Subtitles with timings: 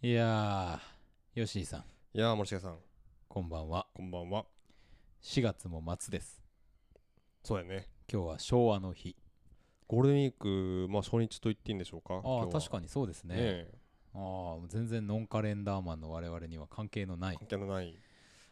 [0.00, 1.80] いやー、吉井さん、
[2.14, 2.76] いやー森重さん
[3.26, 3.88] こんばんは。
[3.96, 4.44] こんばんは
[5.24, 6.40] 4月も末です。
[7.42, 9.16] そうやね今日は昭和の日。
[9.88, 13.34] ゴールデンウィークまあ初日と言っていいんでしょうかああ、確かにそうですね。
[13.34, 13.66] にね
[14.14, 17.92] ああ、全然ノンカレンダーマンの我々には関係のない関係のない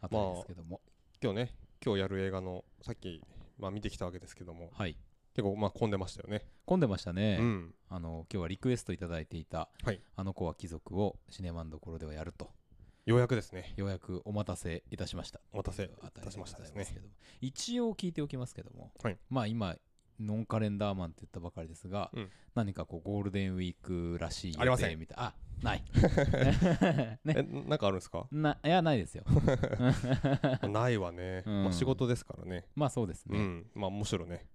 [0.01, 0.81] あたりですけども。
[1.23, 3.23] 今日ね今日やる映画のさっき
[3.57, 4.97] まあ見てきたわけですけどもはい。
[5.37, 6.41] 結構まあ混んでましたよね。
[6.65, 7.37] 混んでましたね。
[7.39, 7.75] うん。
[7.89, 10.01] あの今日はリクエストいただいていた、はい。
[10.15, 12.49] あの子は貴族をシネマンどころではやると、
[13.05, 13.71] ようやくですね。
[13.77, 15.39] ようやくお待たせいたしました。
[15.53, 16.87] お待たせいあたしましたですね。
[17.39, 19.17] 一応聞いておきますけども、はい。
[19.29, 19.75] まあ今
[20.19, 22.29] ノンカレンダーマンって言ったばかりですが、うん。
[22.55, 25.83] 何かこうゴールデンウィークらしいありません予定みたいあない。
[26.33, 28.27] えねなんかあるんですか？
[28.31, 29.23] ないやないですよ。
[30.67, 31.43] ないわね。
[31.45, 31.63] うん。
[31.65, 32.65] まあ仕事ですからね。
[32.75, 33.67] まあそうですね、うん。
[33.75, 34.47] まあむしろね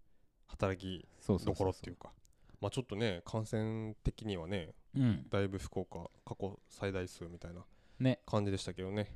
[0.52, 2.10] 働きどころっていうか。
[2.60, 5.26] まあちょっとね感染的にはねうん。
[5.28, 7.64] だいぶ福岡過去最大数みたいな
[7.98, 8.20] ね。
[8.26, 9.12] 感じでしたけどね。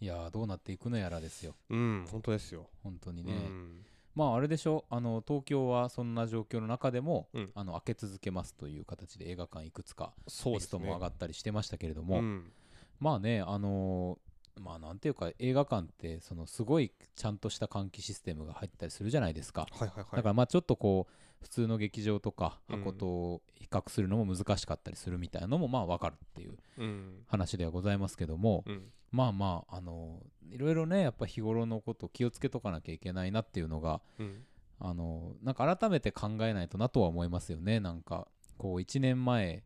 [0.00, 1.56] いやーどうなっていくのやらですよ。
[1.70, 2.68] うん本当ですよ。
[2.82, 3.84] 本当にね、うん。
[4.14, 4.84] まああれでしょ？
[4.90, 7.50] あの東京はそんな状況の中でも、うん。
[7.54, 12.52] あの開け続けますという形で映画館いくつかリストも上がったりしてましたけれども、うん。
[13.00, 14.23] まあねあのー
[14.60, 20.16] まあなんていうか映画館ってそのすごいちゃんとした換気システムが入ったりするじゃないですか、はいはいはい。
[20.16, 27.24] だからまあちょっとこう普通の劇場とかうん箱と比較するのも難しかったりするみたいなのもまあ分かるっていううん。
[27.26, 28.82] 話ではございますけども、うん。
[29.10, 34.44] まあまああのいろいろねやっぱ日頃のこと気をつけとかなきゃいけないなっていうのがうん。
[34.80, 37.80] あのなんか改めて考えないとなとは思いますよね。
[37.80, 39.64] なんかこう1年前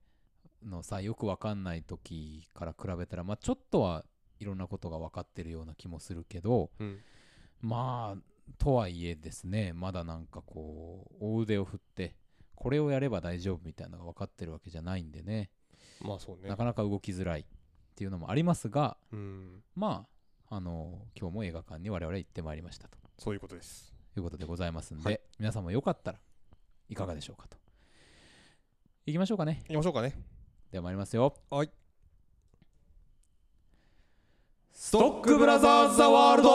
[0.64, 4.04] のさよくわかんない時から比べたらまあちょっとは
[4.38, 6.98] いろんなことが分かってるような気もするけどうん。
[7.60, 12.14] まあとはいえですねまだなんかこう大腕を振って
[12.54, 15.50] これをやれば大丈夫みたいなのが分かってるわけじゃないんでね。
[16.00, 16.48] まあそうね。
[16.48, 17.40] なかなか動きづらい。
[17.40, 17.44] っ
[17.98, 19.62] ていうのもありますがうん。
[19.74, 20.06] ま
[20.48, 22.96] ああの今日も映画館に我々行ってまいりましたと。
[23.18, 23.92] そういうことです。
[24.14, 25.20] ということでございますんで、はい。
[25.38, 26.18] 皆さんもよかったら
[26.88, 27.56] いかがでしょうかと。
[29.06, 29.62] いきましょうかね。
[29.68, 30.14] 行きましょうかね。
[30.70, 31.34] では参りますよ。
[31.50, 31.70] はい
[34.80, 36.48] ストックブラザーズ・ザ・ワールド。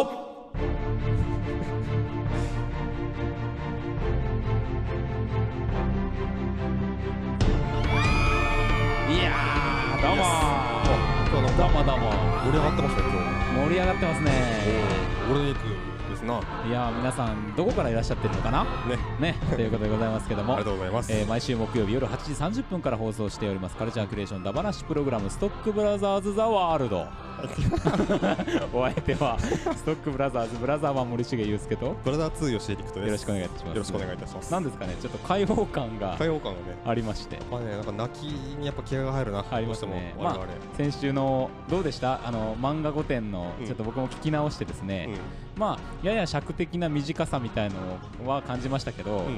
[9.12, 12.12] いやー、どうもどうもどうも。
[12.46, 14.32] 盛り上がってましたよ今盛り上がってますね。
[15.30, 15.60] ールデンウィー
[16.06, 16.40] クですな。
[16.40, 18.66] ねいやー、皆さん、どこからいらっしゃってるのかな？
[19.20, 20.56] ね、ということでございますけども。
[20.56, 20.72] ありが。
[20.72, 21.12] とうございます。
[21.12, 23.76] えー毎週木曜日夜8時30分から放送しております。
[23.76, 27.06] カルチャークリエーションダバナシプログラムストックブラザーズ・ザ・ワールド
[28.74, 33.12] お相手はストックブラザーズブラザーマン森重祐介とよブラザー2吉江陸斗です。
[33.12, 33.76] ろしくお願いいたします。
[33.76, 34.52] よろしくお願いいたします。
[34.52, 36.78] なんですかねちょっと開放感が開放感がね。
[36.86, 37.40] ありまして。
[37.52, 40.16] まあねなんか泣きにやっぱ気合が入るな入りますね。
[40.18, 40.48] どうしても我々。
[40.78, 42.22] 先週のどうでした？
[42.26, 43.66] あの漫画御殿のうん。
[43.66, 45.10] ちょっと僕も聞き直してですね、
[45.58, 47.70] まあやや尺的な短さみたい
[48.22, 49.26] のは感じましたけど、うんうん。
[49.26, 49.34] うん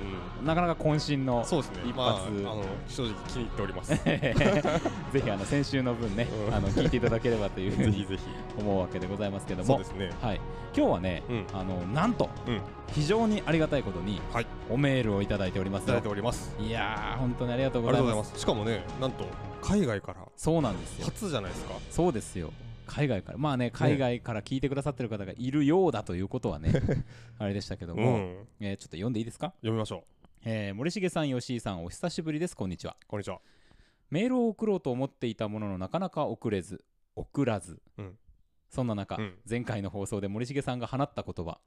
[0.46, 1.78] なかなか渾身のそうですね。
[1.90, 3.96] 一まああ発の正直気に入っております。
[4.04, 4.36] ぜ
[5.12, 6.56] ぜひあの先週の分ね、うん。
[6.56, 8.06] あの聞いていただければというふうにひ。
[8.06, 8.24] ぜひ
[8.60, 9.80] 思うわけでございますけども。
[9.80, 10.12] ね。
[10.22, 10.42] はい、
[10.76, 11.46] 今日はね、うん。
[11.54, 12.62] あのなんとうん。
[12.94, 14.44] 非常にありがたいことにはい。
[14.44, 15.82] いおメールをいただいております。
[15.84, 16.56] よただいております。
[16.60, 18.40] いやー本当にありがとうございます。
[18.40, 19.26] しかもねなんと
[19.62, 20.26] 海外から。
[20.36, 21.06] そうなんですよ。
[21.06, 21.74] 初じゃないですか？
[21.90, 22.52] そうですよ。
[22.88, 23.38] 海外から。
[23.40, 26.72] まあね海外から聞いてくださってる方がいるようだということはね
[27.40, 28.48] あれでしたけどうも、ん。
[28.60, 30.04] えーちょっと読んでいいですか、読みましょ
[30.44, 32.56] えー森重さん吉井さんお久しぶりです。
[32.56, 32.96] こんにちは。
[33.02, 33.40] うこんにちは。
[34.12, 36.84] メールを送ろうと思っていたもののなかなか送れず
[37.16, 38.18] 送らず、うん。
[38.70, 39.36] そんな中、うん。
[39.50, 41.60] 前回の放送で森重さんが放った言葉。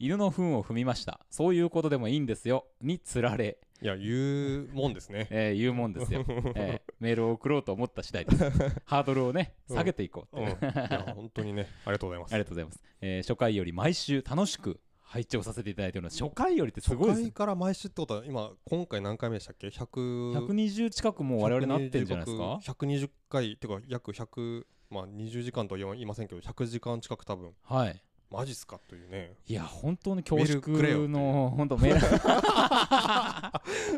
[0.00, 1.20] 犬の糞を踏みました。
[1.28, 2.66] そういうことでもいいんですよ。
[2.80, 5.26] につられ、いや言うもんですね。
[5.30, 8.50] えー言うもんですよ、えーメールを送ろうと思った次第です。
[8.86, 9.76] ハードルをねうん。
[9.76, 10.44] 下げていこううん。
[10.44, 12.34] いや本当にねありがとうございます。
[12.34, 16.22] ありがとうございます、えー初回より毎週楽しく拝聴させていただいております。
[16.22, 17.24] 初回よりってすごいですね。
[17.26, 28.02] 初回から毎週ってことは今今回何回目でしたっけ？100 120近くもう我々なってんじゃないですか？120回っていうか約100まあ20時間とは言いませんけど100時間近く多分はい。
[28.30, 28.78] マジっすか？
[28.86, 29.36] というね。
[29.46, 32.00] いや本当に恐縮の本当メール。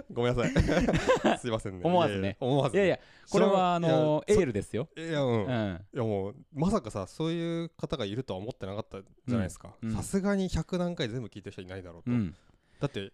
[0.15, 0.53] ごめんなさい。
[1.39, 1.81] すいませんね。
[1.83, 2.37] 思わずね。
[2.39, 4.89] 思わずいやいやこれはあのエールですよ。
[4.97, 5.87] いやうん、いうん。
[5.93, 9.75] やもうまさかさそういう方がいるとは思ってなかったじゃないですか。
[9.93, 12.35] さすがに100何回全部聞いてる人いないだろうと、うん。
[12.79, 13.11] だってっ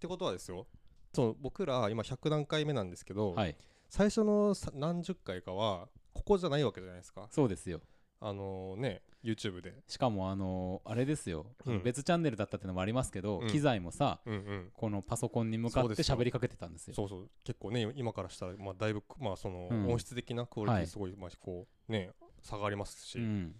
[0.00, 0.66] てことはですよ。
[1.12, 3.54] そう僕ら今100何回目なんですけど、はい。
[3.90, 5.88] 最初のさ何十回かは
[6.28, 7.26] ここじゃないわけじゃないですか。
[7.30, 7.80] そうですよ。
[8.20, 9.72] あのね YouTube で。
[9.86, 11.82] しかもあのあれですよ、うん。
[11.82, 13.48] 別チャンネルだったっていうのもありますけど、うん。
[13.48, 14.70] 機材もさうんうん。
[14.74, 16.94] このパソコンに向かって喋りかけてたんですよ。
[16.94, 17.30] そうそう。
[17.44, 19.88] 結構ね今からしたらまあだいぶまあそのうん。
[19.90, 20.84] 音質的なクオリテはい。
[20.84, 22.10] ィすごいまあこうね
[22.42, 23.54] 差がありますし、うん。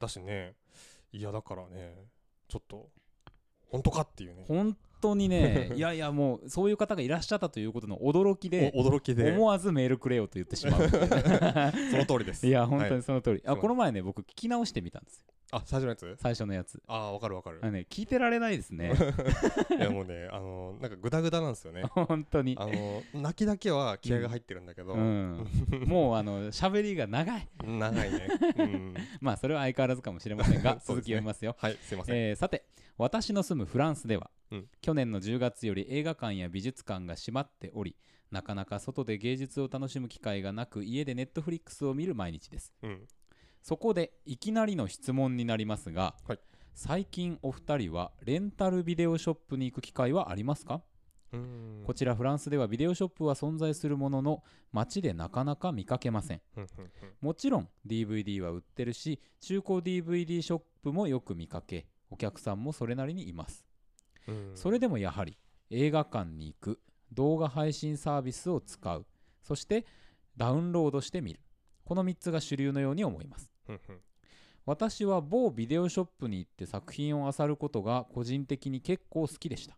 [0.00, 0.54] だしね。
[1.12, 2.06] いやだからね
[2.48, 2.88] ちょっと
[3.74, 4.44] 本当かっていうね。
[4.46, 9.32] 本当にね いやいやもうそういう方がいらっしゃったということの驚きでお驚きで。
[9.32, 10.86] 思わずメールくれよと言ってしまう。
[10.88, 10.96] そ
[11.96, 12.46] の通りです。
[12.46, 12.94] いや本当はい。
[12.94, 13.56] にその通り、そう。
[13.56, 15.24] あこの前ね僕聞き直してみたんですよ。
[15.50, 16.16] あ最初のやつ？
[16.20, 16.80] 最初のやつ。
[16.86, 17.58] ああわかるわかる。
[17.62, 18.92] あのね聞いてられないですね。
[19.76, 21.82] いやもうねあのなんかグダグダなんですよね。
[21.90, 22.56] 本当に。
[22.56, 25.44] あの泣きだけは気合が入ってるんだけど、うん、
[25.86, 27.48] もうあの喋りが長い。
[27.64, 28.28] 長いね、
[28.58, 30.80] うん、まあそれは相変わらずかもしれませんがね。
[30.84, 31.56] 続き読みますよ。
[31.58, 32.64] はいすいません、えーさて
[32.96, 34.68] 私の住むフランスでは、うん。
[34.80, 37.96] 去年の10月より映画館や美術館が閉まっており
[38.30, 42.72] なかなか外で芸術を楽しむ機会がなく家でネットフリックスを見る毎日です。
[42.82, 43.06] うん、
[43.62, 46.40] そこでいきなりの質問になりますが、はい。
[46.74, 50.82] 最近お二人はレンタルビデオショップに行く機会はありますか、
[51.32, 51.82] うん。
[51.86, 54.42] こちらフランスではビデオショップは存在するものの
[54.72, 56.40] 街でなかなか見かけません。
[57.20, 63.64] もちろん DVD は売ってるし中古 DVD ショップもよく見かけお客さんもそれなりにいます。
[64.28, 64.52] うん。
[64.54, 65.36] それでもやはり
[65.70, 66.80] 映画館に行く
[67.12, 69.04] 動画配信サービスを使う
[69.42, 69.84] そして
[70.36, 71.40] ダウンロードしてみる。
[71.84, 73.50] この3つが主流のように思います。
[74.64, 79.76] 私は某ビデオショップに行って作品を漁ることが個人的に結構好きでした。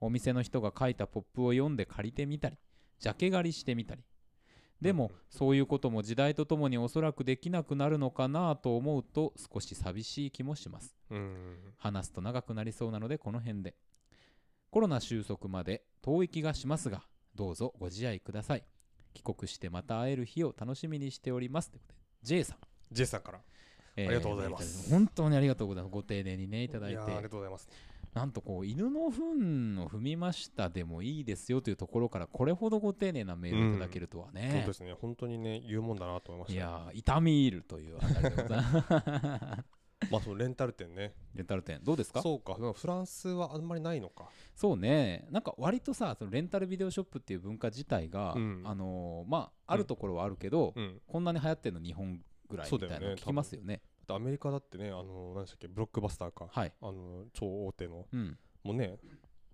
[0.00, 2.58] お店の人が書いたポップを読んで借りてみたり
[2.98, 4.02] ジャケ狩りしてみたり。
[4.80, 10.94] でもうんそういうことも時代とともにおそらくできなくなるのかなと思うと少し寂しい気もします。
[10.96, 11.01] うん
[11.78, 13.74] 話すと長くなりそうなのでこの辺で。
[14.70, 17.02] コロナ収束まで遠い気がしますが
[17.34, 18.64] どうぞご自愛ください。
[19.12, 21.70] 帰国してまた会える日を楽しみにしております。
[21.70, 22.56] ということで J さん、
[22.90, 23.40] J さんから。
[23.96, 24.90] えありがとうございます。
[24.90, 25.92] 本当にありがとうございます。
[25.92, 26.98] ご丁寧にねいただいて。
[26.98, 27.68] ありがとうございます。
[28.14, 34.94] なんとこう犬の糞を踏みましたでもいいですよというところからこれほどご丁寧なメールをいただけるとはそうねで、すね。
[35.00, 36.54] 本当にね言うもんだなと思いました。
[36.54, 38.82] いやー痛み入るというあたりでございま
[39.60, 39.64] す
[40.10, 41.14] まあそのレンタル店ね。
[41.34, 41.80] レンタル店。
[41.82, 42.22] どうですか？
[42.22, 42.54] そうか。
[42.54, 44.28] フランスはあんまりないのか。
[44.54, 45.26] そうね。
[45.30, 48.62] なんか割とさそのレンタルビデオショップっていう文化自体が、うん。
[48.64, 51.00] あのーまああるところはあるけど、うん。
[51.06, 53.80] こんなに流行ってるの日本ぐらいみたいなの聞きますよね。
[54.08, 55.68] アメリカだってねあの何でしたっけ？
[55.68, 56.48] ブロックバスターか。
[56.50, 56.72] はい。
[56.82, 58.06] あの超大手の。
[58.12, 58.38] うん。
[58.64, 58.98] もうね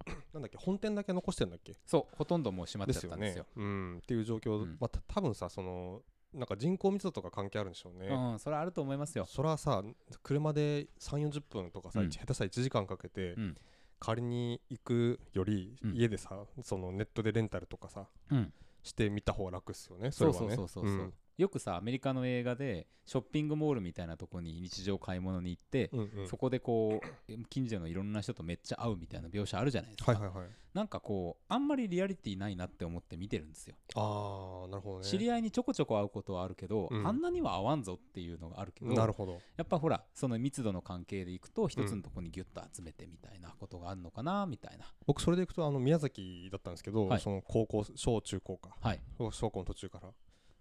[0.33, 0.57] なんだっけ？
[0.57, 1.77] 本店だけ残してんだっけ？
[1.87, 2.17] そう。
[2.17, 3.47] ほとんどもう閉まっちゃったんですよ。
[3.57, 3.99] うん。
[3.99, 4.77] っていう状況、うん。
[4.81, 6.03] まあた多分さその
[6.35, 9.25] なんか人口密度とか関係あるんでしょうね、うんそれはあると思いますよ。
[9.27, 9.83] それはさ
[10.23, 12.11] 車で3 4 0分とかさ、うん。
[12.11, 13.57] 下手したら1時間かけてうん。
[14.01, 15.95] 借りに行くより、うん。
[15.95, 18.53] 家でさそのネットでレンタルとかさうん。
[18.83, 20.85] してみた方が楽っすよねそそうそうれはねそうそう。
[20.85, 26.29] そう、んよくさアメリカの映画でショッピングモールみたいなとこに日常買い物に行って、うんうん。
[26.29, 30.49] そこでこう近所のいろんな人とめっちゃ会うみたいな描写あるじゃないですか、はいはいはい。
[30.75, 33.77] なんかこうあんまりリアリティないなって思って見てるんですよ。
[33.95, 35.05] ああなるほどね。
[35.05, 37.07] 知り合いにちょこちょこ会うことはあるけど、うん。
[37.07, 39.41] あんなには会わんぞっていうのがあるけどなるほど。
[39.57, 47.21] やっぱほらその密度の関係でいくと一つのとこにギュッと集めてみたいなことがあるのかなみたいな、僕それでいくとあの宮崎だったんですけど、はい。
[47.21, 48.77] その高校小中高か。
[48.81, 49.01] はい。
[49.31, 50.09] 小校の途中から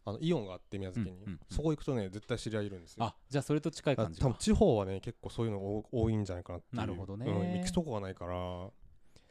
[0.08, 1.40] あのイオンがあって宮崎に、うんうんうん。
[1.52, 3.04] そこ行くとね絶対知り合いいるんですよ。
[3.04, 4.28] あじゃあそれと近いだ感じか。
[4.28, 6.78] 多分地方はね結構そういうの多多いんじゃないかなっていう。
[6.78, 7.26] なるほどね。
[7.26, 8.72] うん、行くとこがないからっ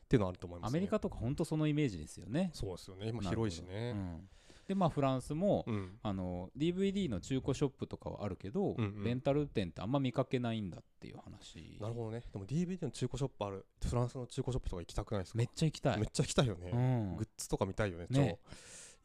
[0.06, 2.50] ていうのはあると思います、ね、アメリカとかほんとそのイメージですよね。
[2.52, 3.08] そうですよね。
[3.08, 3.92] 今広いしね。
[3.94, 4.28] うん。
[4.68, 5.98] でまあフランスも、うん。
[6.02, 9.04] あの DVD の中古ショップとかはあるけど、うんうん。
[9.04, 11.78] レンタル店ってあんま見かけないんだっていう話。
[11.80, 12.22] なるほどね。
[12.32, 15.38] でも DVD の中古ショップあるフランスの中古ショップとか行きたくないですか？
[15.38, 15.96] めっちゃ行きたい。
[15.98, 17.16] めっちゃ行きたいよね、うん。
[17.16, 18.38] グッズとか見たいよねね。
[18.42, 18.56] 超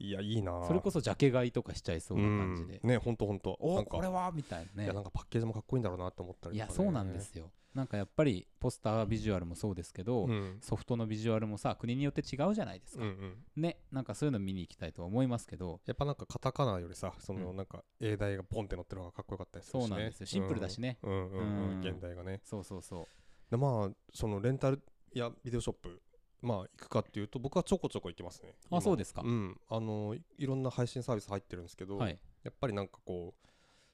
[0.01, 0.63] いやいいな。
[0.65, 2.89] それこそジャケ買いとかしちゃいそうな感じで、うん。
[2.89, 3.57] ねほんとほんと。
[3.59, 4.31] おこれは？
[4.33, 7.51] みたいないねやなんかパッケージもかっこいいんだろうなって思ったりいやそうなんですよ。
[7.73, 10.57] なんかやっぱりポスタービジュアルもそうですけど、うん。
[10.61, 13.61] ソフトのビジュアルもさ国によって違うじゃないですか、うんうん。
[13.61, 15.79] ねなんかそういうの見に行きたいとは思いますけど。
[15.85, 19.87] やっぱなんかカタカナよりさそのうんなんか英題がポンって載ってるのがかっこよかったりするしね。
[19.89, 20.25] そうなんですよ。
[20.25, 21.11] シンプルだしね、うん。
[21.11, 21.71] うんうんうん。
[21.73, 21.79] うん。
[21.79, 22.41] 現代がね。
[22.43, 23.05] そうそうそう。
[23.49, 24.81] でまあそのレンタル
[25.13, 26.01] やビデオショップ
[26.41, 28.55] まあ行くかっていうと僕はちょこちょこ行きますね。
[28.69, 28.77] 今。
[28.79, 29.21] あそうですか。
[29.23, 29.59] うん。
[29.69, 32.19] あのいいろんな配信サービス入ってるんですけど、はい。
[32.43, 33.33] やっぱりなんかこ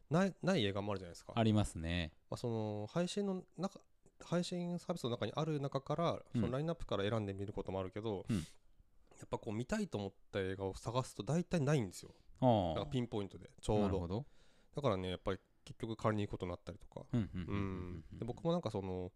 [0.10, 1.34] うないない映画もあるじゃないですか。
[1.36, 2.14] ありますね。
[2.30, 3.80] まあ、その配信の中
[4.24, 6.42] 配信サービスの中にある中から、うん。
[6.42, 8.38] そのラインナップから選んでみることもあるけど、うん。
[8.38, 8.44] や
[9.26, 12.12] っぱこう見たいと思った映画を探すと大体ないんですよ。
[12.40, 14.26] あなんかあピンポイントでちょうど。
[14.76, 17.06] だからねやっぱり結局借りに行くことになったりとか、
[18.24, 19.12] 僕もなんかその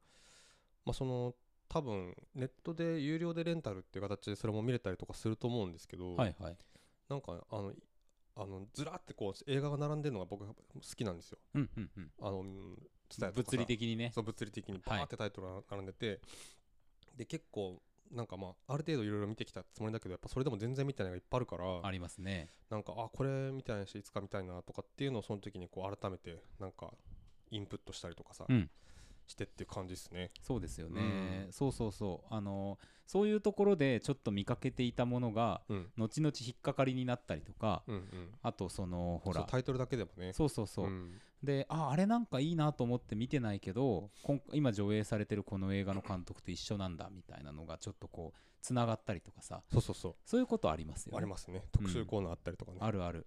[0.86, 1.36] まあその
[1.72, 6.58] 多分ネットで有料でレンタルっていう形でそれも見れたりとかすると思うんですけど、はいはい。
[7.10, 7.72] なんかあの
[8.36, 11.38] あのずらってこう映画が並んでるのが僕好きなんですよ。
[11.56, 12.12] うんうんうん。
[12.22, 12.44] あの
[13.34, 14.12] 物理的にね。
[14.14, 16.20] そう物理的にバーってタイトルが並んでて、
[17.16, 22.50] で結構なんかまあある程度いろいろ見てきたつもりだけどやっぱそれでも全然見てないのがいっぱいあるからありますね。
[22.70, 26.92] なんかあこれみたいなしいつか見たいなとかっていうのをその時にこう改めてなんか
[27.50, 28.70] インプットしたりとかさ、うん
[29.32, 30.32] してって感じですね。
[30.42, 32.34] そうですよね、そうそうそう。
[32.34, 35.92] あのそういうところでちょっと見かけていたものがうん。
[35.98, 38.04] 後々引っかかりになったりとかうんうん。
[38.42, 39.44] あとそのほら。
[39.44, 40.34] タイトルだけでもね。
[40.34, 41.20] そうそうそう、ん。
[41.44, 44.12] でああれなんかいいなと思って見てないけど
[44.54, 49.64] 今上映されてるこの映画の監督と一緒なんだみたいなのがちょっとこうつながったりとかさ。
[49.72, 50.16] そうそうそう。
[50.26, 51.18] そういうことありますよね。
[51.18, 51.64] ありますね。
[51.72, 53.26] 特集コーナーあったりとかね、あるある。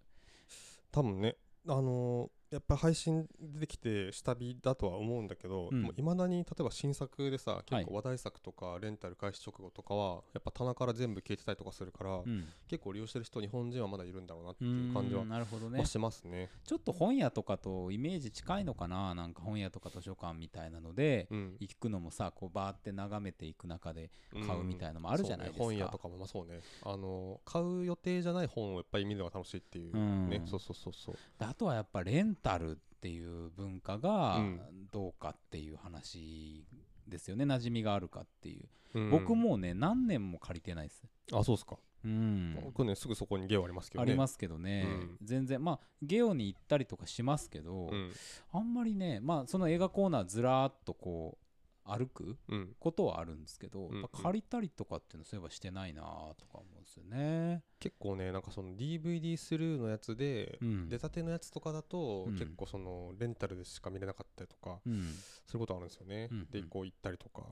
[0.92, 5.80] 多分ねあのーやっぱ配信出てきて下火だとは思うんだけどうん。
[5.80, 7.64] いま、未だに例えば新作でさはい。
[7.64, 12.46] 結構話題作とかレンタル開始直後とかはやっぱ棚から全部消えてたりとかするから、うん。
[12.68, 15.78] 結構利用してる人日本人はまだいるんだろうなってういう感じはなるほどね。
[15.78, 16.48] まあしますね。
[16.64, 21.56] ちょっと本屋とかとイメージ近いのかななんか本屋とか図書館みたいなのでうん。
[21.58, 24.12] 行くのもさこうバーって眺めていく中で
[24.46, 26.60] 買うみたいなのもああるじゃないですか、本屋とかもまあそうね。
[26.82, 30.28] あの買う予定じゃない本をやっぱり見るのが楽しいっていううん。
[30.28, 31.14] ね、そうそうそうそう。
[31.38, 34.60] であとはやっぱレンタルっていう文化がうん。
[34.92, 36.64] どうかっていう話
[37.08, 37.44] ですよね。
[37.44, 39.10] 馴染みがあるかっていう、うん。
[39.10, 41.02] 僕もうね何年も借りてないです。
[41.32, 42.56] あそうですか、うん。
[42.62, 44.10] 僕ねすぐそこにゲオありますけどね。
[44.10, 45.16] ありますけどね、うん。
[45.20, 48.12] 全然まあゲオに行ったりとかしますけど、うん。
[48.52, 51.43] あんまりねまあその映画コーナーずらーっとこう
[51.84, 52.74] 歩くうん。
[52.78, 57.62] ことはあるんですけど、うん借りたりとかっていうのそういえばしてないなとか思うんですよね。
[57.78, 60.88] 結構ねなんかその DVD スルーのやつで、うん。
[60.88, 62.32] 出たてのやつとかだと、うん。
[62.34, 65.02] 結構そのレンタルでしか見れなかったりとかうん、
[65.46, 66.50] そういうことあるんですよね、うんうん。
[66.50, 67.42] でこう行ったりとか。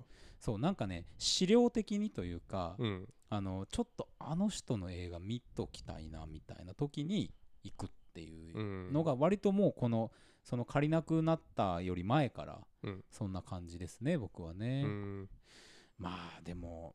[0.40, 3.08] そうなんかね資料的にというか、うん。
[3.28, 8.92] あのちょっとあの人の映画見ときたいなみたいな時に行くっていううん。
[8.92, 10.10] のが割ともうこの
[10.42, 13.04] その借りなくなったより前からうん。
[13.10, 15.28] そんな感じですね僕はね、うん。
[15.98, 16.94] まあでも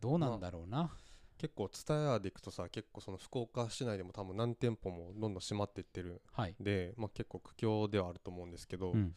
[0.00, 0.90] どうなんだろうな、
[1.38, 6.54] 結構ツタヤで行くとさ結構その福岡市内でも多分何店舗もどんどん閉まっていってるはい、
[6.96, 9.14] まあ、結構苦境ではあると思うんですけど、うん、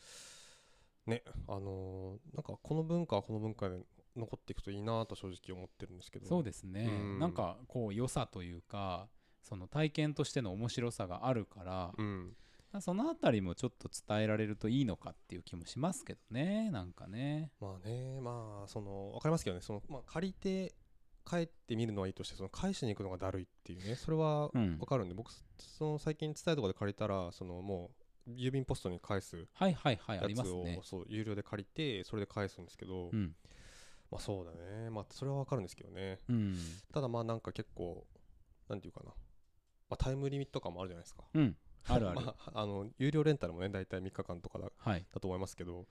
[1.05, 3.77] ねあのーなんかこの文化はこの文化で
[4.15, 6.27] 残っていくといいなと正直思ってるんですけど。
[6.27, 7.19] そうですね、うん。
[7.19, 9.07] なんかこう良さというか
[9.41, 12.35] その体験としての面白さがあるから、うん
[12.81, 16.71] そのあたりもちょっと伝えられるといいのかっていう気もしますけどね。
[16.71, 17.51] なんかね。
[17.59, 18.19] まあね。
[18.21, 19.61] まあその分かりますけどね。
[19.61, 20.73] その、まあ、借りて
[21.25, 23.95] 帰ってみるのはいいとしてその返しに行くのがだるいっていうね。
[23.95, 24.77] それはうん。
[24.77, 27.91] 分かるんで、僕その最近伝えとかで借りたらそのも
[28.27, 30.19] う郵便ポストに返すはいはいはい。
[30.19, 30.79] あやつを、りますね。
[30.83, 33.35] そう有料で借りてそれで返すんですけど、うん。
[34.11, 34.89] まあそうだね。
[34.89, 36.19] まあそれは分かるんですけどね。
[36.29, 36.55] うん。
[36.93, 38.05] ただまあなんか結構
[38.67, 39.11] なんていうかな、
[39.89, 41.23] まあ、タイムリミット感もあるじゃないですか。
[41.33, 41.55] うん
[41.87, 45.05] あるある、 まあ、あの有料レンタルもね大体3日間とかだはい。
[45.13, 45.85] だと思いますけど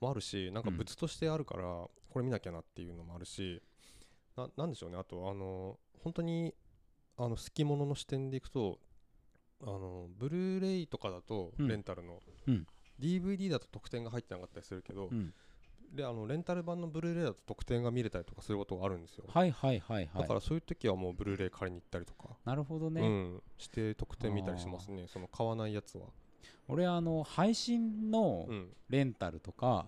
[0.00, 0.76] もあるしなんかうん。
[0.76, 3.62] 物としてあるからこれ見なきゃなっていうのもあるし、
[4.36, 4.96] ななんでしょうね。
[4.98, 6.54] あとあの本当に
[7.16, 8.78] あの好き者の視点でいくと
[9.60, 11.68] あのブルーレイとかだとうん。
[11.68, 12.66] レンタルの、うん。
[13.00, 15.34] DVD だと特典が入ってなかったりするけど、うん
[15.92, 20.22] であのレンタル版のブルーレイだと特典が見れたりとかすることがあるんですよ、はいはいはいはい。
[20.22, 25.06] だからそういう時はもうブルーレイ借りに行ったりとか、なるほどね、うん、して特典見たりしますね。
[25.06, 26.06] その買わないやつは、
[26.68, 28.68] 俺あの配信のうん。
[28.88, 29.86] レンタルとか、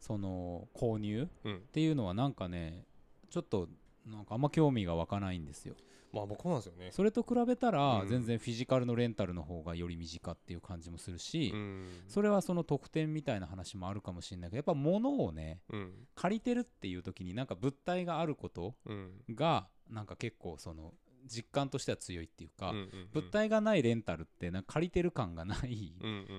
[0.00, 1.56] その購入うん。
[1.56, 2.84] っていうのはなんかね
[3.30, 3.68] ちょっと
[4.06, 5.74] なんかあんま興味が湧かないんですよ
[6.12, 6.90] まあ僕もなんですよね。
[6.92, 8.08] それと比べたらうん。
[8.08, 11.86] 全然フィジカルのレンタルの方がより身近っていう感じもするし、うん。
[12.06, 14.50] それはその特典みたいな話もあるかもしれない。
[14.50, 15.92] けどやっぱ物をねうん。
[16.14, 19.22] 借りてるっていう時になんか物体があることうん。
[19.30, 20.94] がなんか結構その
[21.26, 22.74] 実感としては強いっていうか、
[23.12, 25.94] 物体がないレンタルってなんか借りてる感がない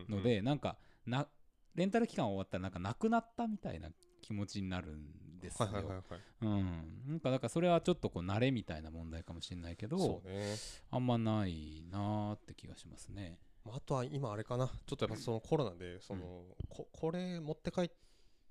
[0.10, 1.28] ので、なんかな
[1.74, 3.90] レンタル期間終わったらなんかなくなったみたいな
[4.22, 5.06] 気持ちになるん
[5.44, 5.70] ですよ。
[5.70, 10.56] なんかだからそれはちょっとこう慣れみたいな問題かもしれないけどね。
[10.90, 13.38] あんまないなーって気がしますね。
[13.64, 14.68] まああとは今あれかな。
[14.68, 17.92] ちょっとやっぱそのコロナでそのここれ持って帰っ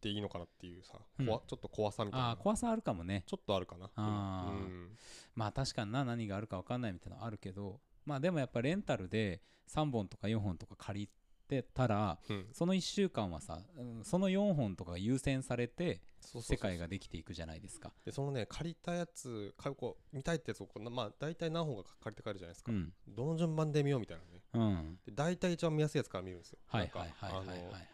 [0.01, 1.27] ていいのかなっていうさうん。
[1.27, 2.29] 怖ちょっと怖さみたいな。
[2.29, 3.25] ああ怖さあるかもね。
[3.27, 3.91] ちょっとあるかな。
[3.97, 4.53] あー。
[4.53, 4.97] うん。
[5.35, 11.09] まあ確かにな何があるか分かんないみたいなのあるけどまあでもやっぱレンタルで3本とか4本とか借り
[11.53, 12.47] てたらうん。
[12.53, 17.93] その1週間はさ、うんその4本とかが優先されて世界ができていくじゃないですか。
[18.05, 22.73] でそのね借りたやつかこう見たいってやつをまあ大体何本か借りて帰るじゃないですか。
[22.73, 22.93] うん。
[23.07, 24.41] どの順番で見ようみたいなね。
[24.55, 24.99] うん。
[25.05, 26.59] で大体一番見やすいやつから見るんですよ。
[26.67, 27.59] はいなんかはいはいはいはい。
[27.59, 27.89] はい。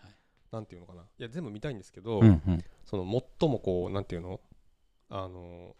[0.53, 1.03] なんていうのかな。
[1.03, 2.65] いや全部見たいんですけど、うんうん。
[2.85, 4.41] その最もこうなんていうの？
[5.11, 5.75] あの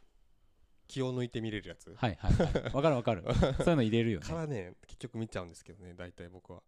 [0.87, 1.95] 気を抜いて見れるやつ。
[1.95, 2.73] はいはいはい。
[2.73, 3.23] わかるわかる。
[3.59, 4.27] そういうの入れるよね。
[4.27, 6.63] からね結局見ちゃうんですけどね大体僕は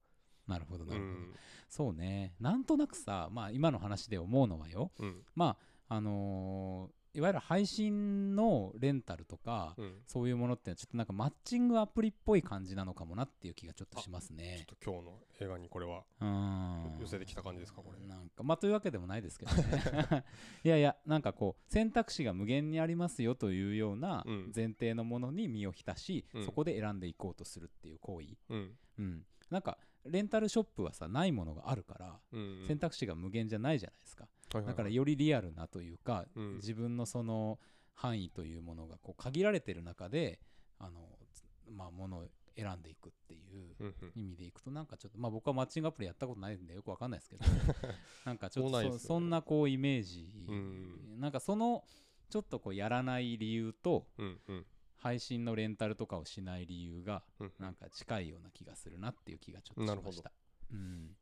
[0.50, 1.34] なるほどなるほど、うん。
[1.68, 2.34] そうね。
[2.40, 4.90] なんとなくさまあ今の話で思うのはよ。
[4.98, 5.22] うん。
[5.34, 5.56] ま
[5.88, 9.94] ああのーいわゆる配信のレンタルとか、うん。
[10.06, 16.98] そういうものってちょっとなんかマッチングアプリっぽい感じなのかもなっていう気がちょっとしますちょねっと今日の映画にこれはうん。
[17.00, 18.06] 寄せてきた感じですかこれ。
[18.06, 20.24] なんかまあというわけでもないですけどね。
[20.62, 24.52] いやいやなんかこう選択肢が無限にありますよというようなうん。
[24.54, 26.44] 前提のものに身を浸し、うん。
[26.44, 28.78] そこで選んでいこうとするっていう行為、うん。
[28.98, 34.72] うん、なんかレンタルショップはさないものがあるから、うん選択肢が無限じゃないじゃないですか、はいはいはい。
[34.72, 36.54] だからよりリアルなというか、うん。
[36.56, 37.58] 自分のその
[37.94, 40.40] 範囲というものがこう限られてる中で
[40.78, 41.00] あの、
[41.32, 42.24] つまあ、ものを
[42.56, 44.12] 選んでいくっていううんうん。
[44.14, 47.44] 意味でいくとなんかちょっとまあ僕はマッチングアプリやったことないんでよくわかんないですけど
[48.24, 51.20] なんかちょっとそ,、そんなこうイメージ、うん。
[51.20, 51.84] なんかその
[52.30, 54.66] ちょっとこうやらない理由とうんうん
[55.00, 60.32] 配信のレンタルとかをしない理由がうんなんか近いような気がするなっていう気がちょっとしました。
[60.72, 61.16] うん、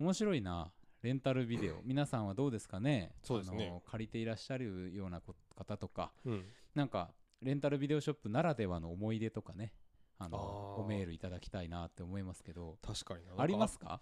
[0.00, 0.72] 面白いな。
[1.02, 1.80] レンタルビデオ。
[1.86, 3.12] 皆さんはどうですかね？
[3.22, 3.68] そうですね。
[3.68, 6.12] あの借りていらっしゃるようなこ方とか。
[6.24, 6.44] うん。
[6.74, 9.72] なんかレンタルビデオショップならではの思い出とかね
[10.20, 10.36] あの
[10.78, 12.76] おメールいただきたいなって思いますけど。
[12.82, 13.40] 確かにな。
[13.40, 14.00] ありますか？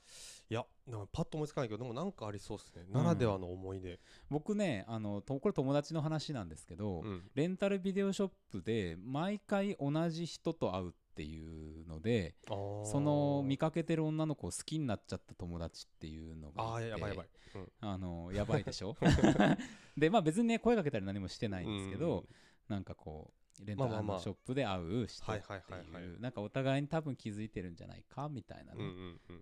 [0.49, 2.85] いやなんかパッと思いつかないけどでもなんかありそうですね。
[2.91, 4.01] ならではの思い出。
[4.31, 7.23] 僕ねあのとこれ友達の話なんですけど、うん。
[7.35, 17.29] レンタルビデオショップで毎回同じ人と会うっていうのでその見かけてる女の子を好きになっちゃった友達っていうのがあやばいやばい。
[17.55, 17.69] うん。
[17.81, 18.97] あのやばいでしょ？
[19.97, 22.25] でまあ別にね声かけたり何もしてないんですけど、
[22.69, 26.03] なんかこうレンタルショップで会う人ってはいはいはいはい。
[26.03, 28.75] いうなんかお互いに多分気づいてるんじゃないかみたいな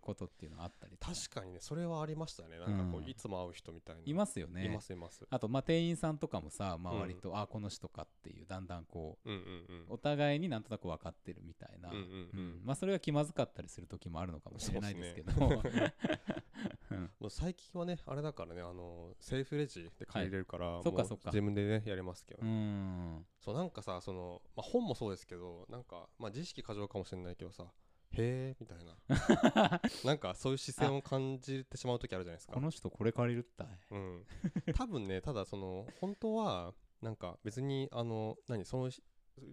[0.00, 1.14] ことっていうのがあったりとか。
[1.14, 2.58] 確かにねそれはありましたね。
[2.58, 3.04] なんかこうん。
[3.04, 4.02] ういつも会う人みたいな。
[4.04, 4.66] いますよね。
[4.66, 5.26] いますいます。
[5.28, 9.46] あとまあ店員さんとかもさ、まあ、割と、あこの人かっていうだんだんこううんうんう
[9.82, 9.86] ん。
[9.88, 12.60] お互いになんとなく分かってるみたいな、うんうんうんうん。
[12.64, 15.32] まあそれが気まずかったりする時もあるのかもしれないですけど。
[15.32, 15.62] そう
[17.20, 21.30] もう最近はねあれだからねあのセーフレジで借りれるから、もそっかそっか。
[21.30, 27.64] 自分でねやれますけどうね、んそうなんかさその、まあ、本もそうですけどなんか、まあ、自意識過剰かもしれないけどさ
[28.16, 29.80] へえみたいな。
[30.04, 32.54] なんかそういう視線を感じてしまう時あるじゃないですか。
[32.54, 33.68] この人これ借りるったい。
[33.90, 34.26] うん、
[34.74, 39.02] 多分ねただその本当はなんか別にあの何その日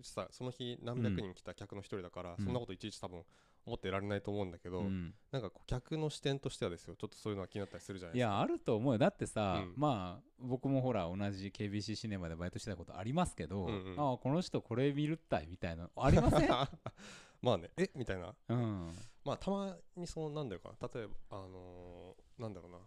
[0.03, 2.45] さその日何百人来た客の一人だから、うん。
[2.45, 3.25] そんなこといちいち多分
[3.65, 5.13] 思ってられないと思うんだけど、うん。
[5.31, 8.33] なんかこう客の視点としてはですよちょっとそういうのは気になったりするじゃないいですか。
[8.33, 8.97] やあると思うよ。
[8.97, 9.73] だってさ、うん。
[9.77, 13.99] まあ僕もほら同じ KBC シネマでバイトしてたことありますけど、うんうん。
[13.99, 16.49] ああこの人これ見るったいみたいなのありません？
[17.41, 17.69] まあね。
[17.77, 17.89] え？
[17.95, 18.33] みたいな。
[18.49, 18.91] うん。
[19.23, 20.87] まあたまにそのなんだろうか。
[20.87, 22.79] な例えばあのーなんだろうな。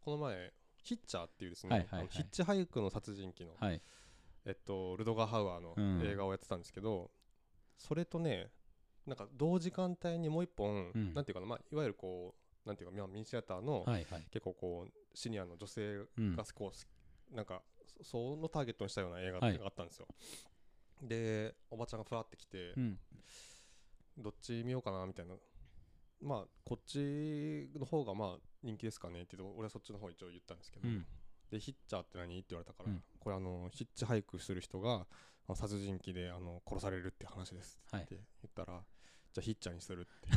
[0.00, 2.08] この前ヒッチャーっていうですね、はいはいはい。
[2.10, 3.80] ヒッチハイクの殺人鬼の、はい。
[4.44, 6.02] えっと、ルドガー・ハウアーのうん。
[6.04, 7.10] 映画をやってたんですけど、
[7.76, 8.50] それとね
[9.06, 11.14] なんか同時間帯にもう一本、うん。
[11.14, 12.34] なんていうかな、まあ、いわゆるこ
[12.64, 14.26] うなんていうかまあミニシアターの、はいはい。
[14.30, 16.36] 結構こうシニアの女性うん。
[16.36, 17.62] がこう、なんか
[18.00, 20.08] そそのターゲットにしたような映画があったんですよ、
[21.00, 22.98] でおばちゃんがふらってきて、うん。
[24.18, 25.34] どっち見ようかなみたいな。
[26.20, 31.06] まあこっちの方がまあ人気ですかねって言うと俺はそっちの方一応言ったんですけど、うん。
[31.50, 33.02] でヒッチャーって何って言われたから、うん。
[33.18, 35.06] これあのヒッチハイクする人が
[35.54, 38.02] 殺人鬼であの殺されるって話ですはい。
[38.02, 38.80] って言ったら、
[39.32, 40.28] じゃあヒッチャーにするって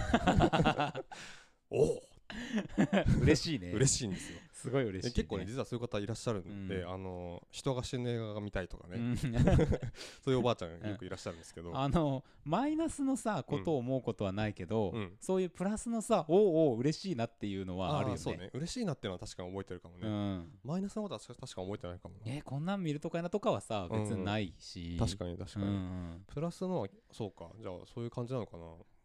[1.70, 2.02] おお
[3.22, 3.72] 嬉しいね。
[3.72, 4.40] 嬉しいんですよ。
[4.66, 6.90] すごい嬉しい、で結構ね実はそういう方いらっしゃるんで、うん。
[6.92, 9.18] あの人が死ぬ映画が見たいとかね、うん。
[10.24, 15.18] そういうおばあちゃんが よくいらっしゃるんですけど、あのマイナスのさことを思うことはないけど、うん。
[15.20, 18.16] そういうプラスのさおうおう嬉しいなっていうのはあるよね。
[18.16, 18.50] ーそうね。
[18.54, 20.60] 嬉しいなっていうのは確かに覚えてるかもね、うん。
[20.64, 22.22] マイナスのことは確か覚えてないかもな。
[22.26, 26.26] えこんなん見るとかいなとかはさ別にないし、確かに確かに、うんうん。
[26.28, 27.52] プラスのはそうか。
[27.60, 28.64] じゃあそういう感じなのかな。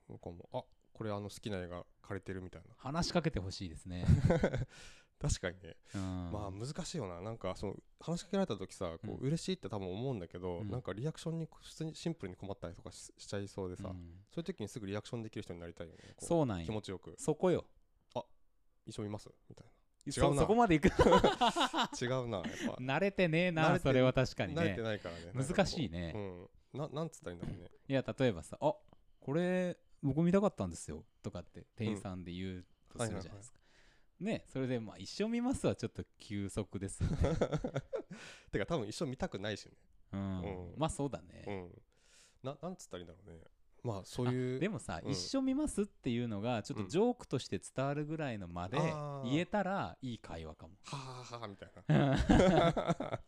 [0.08, 0.48] なんかも。
[0.52, 0.64] うあ
[1.00, 2.74] これあの好きな映画借りてるみたいな。
[2.76, 4.04] 話しかけてほしいですね、
[5.18, 7.22] 確かにね、うん、まあ難しいよな。
[7.22, 10.68] なんかその話しかけられた時さこう嬉しいって多分思うんだけど、うん。
[10.68, 13.96] なんかリアクションに普通にシンプルに困ったりとかししちゃいそうでさ、うん。
[14.30, 16.16] そういう時にすぐリアクションできる人になりたいよね。
[16.18, 16.66] そうなんよ。
[16.66, 17.14] 気持ちよく。
[17.16, 17.64] そこよ。
[18.84, 19.30] 一緒見ます？
[19.48, 19.66] みたい
[20.12, 20.42] そ違うな。
[20.42, 20.88] そこまでいく？
[20.88, 20.92] な
[21.98, 22.72] 違うなやっぱ。
[22.74, 25.32] 慣れてねえなそれは確かに慣れてねないからね。
[25.32, 26.12] 難しいね。
[26.14, 26.50] うん。
[26.80, 27.70] ななんつったらいいんだろうね。
[27.88, 28.74] いや例えばさ「あ
[29.20, 33.58] これ僕見たかったんですよ」とかって店員さんで言うとするじゃないですか、
[34.20, 37.16] ねそれでまあ一生見ますはちょっと急速ですよね。
[38.52, 39.72] てか多分一緒見たくないしね。
[40.12, 40.74] うん、うん。
[40.76, 41.82] まあそうだね、うん。
[42.42, 43.44] ななんつったらいいんだろうね。
[43.82, 45.10] まあそういうでもさ、うん。
[45.10, 46.88] 一緒見ますっていうのがちょっとうん。
[46.90, 48.76] ジョークとして伝わるぐらいのまで
[49.24, 50.74] 言えたらいい会話かも。
[50.84, 52.16] ははははみたいな。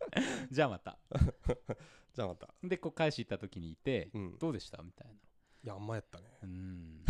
[0.51, 0.99] じゃあまた。
[2.13, 2.53] じゃあまた。
[2.61, 4.37] でこう返し行った時にいて、うん。
[4.37, 4.83] どうでした？
[4.83, 5.15] みたいな
[5.63, 6.25] いやあんまやったね。
[6.43, 7.03] うん。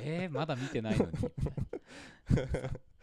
[0.00, 1.12] えー、まだ見てないのに。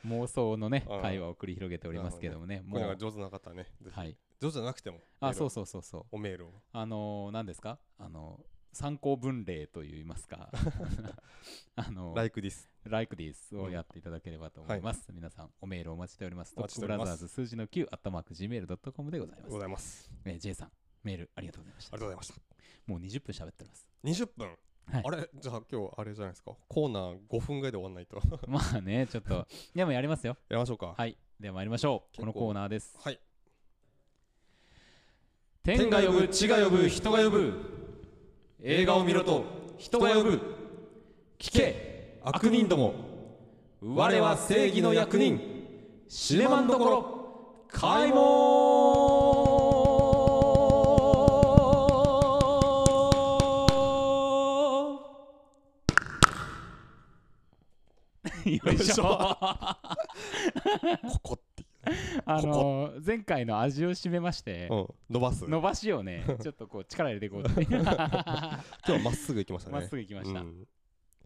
[0.06, 2.64] 妄想のね会話を繰り広げておりますけどもね。
[2.70, 2.98] こもう。
[2.98, 4.18] 上手な方はねはい。
[4.42, 5.00] 上手じゃなくても。
[5.20, 6.06] あそううそうそうそう。
[6.12, 6.54] おメールを。
[6.74, 7.80] あのー、何ですか？
[7.98, 10.50] あのー参考文例といいますか。
[11.76, 15.12] あのー Like this Like this をやっていただければと思います。
[15.12, 16.56] 皆さん、おメールお待ちしております。
[16.56, 19.52] トップブラザーズ数字の9、アットマーク Gmail.com でございます。
[19.52, 19.60] ご。
[19.60, 20.10] ざいます。
[20.24, 20.72] えー J さん、
[21.04, 21.96] メールありがとうございました。
[21.96, 22.16] ありがとう。
[22.18, 22.56] ございました。
[22.88, 23.88] もう20分喋ってます。
[24.06, 24.58] 20分？
[24.92, 25.30] はいあれ？
[25.36, 30.38] じゃあ今日あれじゃないですかコーナー5分ぐらいで終わんないと まあね、ちょっと、でもやりますよ。
[30.50, 31.18] やりましょうかはい。
[31.40, 32.18] では参りましょう。
[32.20, 32.98] このコーナーです。
[33.00, 33.20] はい
[35.64, 37.54] 天が呼ぶ、地が呼ぶ、人が呼ぶ。
[38.64, 39.44] 映画を見ろと、
[39.78, 40.40] 人が呼ぶ。
[41.38, 42.94] 聞け、悪人ども。
[43.82, 45.40] 我は正義の役人。
[46.08, 49.01] シネマンどころ、開門
[58.46, 59.04] よいしょ。
[59.04, 59.38] こ
[61.22, 61.66] こってい
[62.26, 65.46] あのー前回の味を占めまして、う、うん、伸ばす。
[65.46, 67.66] 今伸ばしをね ちょっとこう力入れていこうって。
[67.70, 68.64] 日は
[69.04, 69.78] まっすぐ行きましたね。
[69.78, 70.42] まっすぐ行きました。
[70.42, 70.68] うん。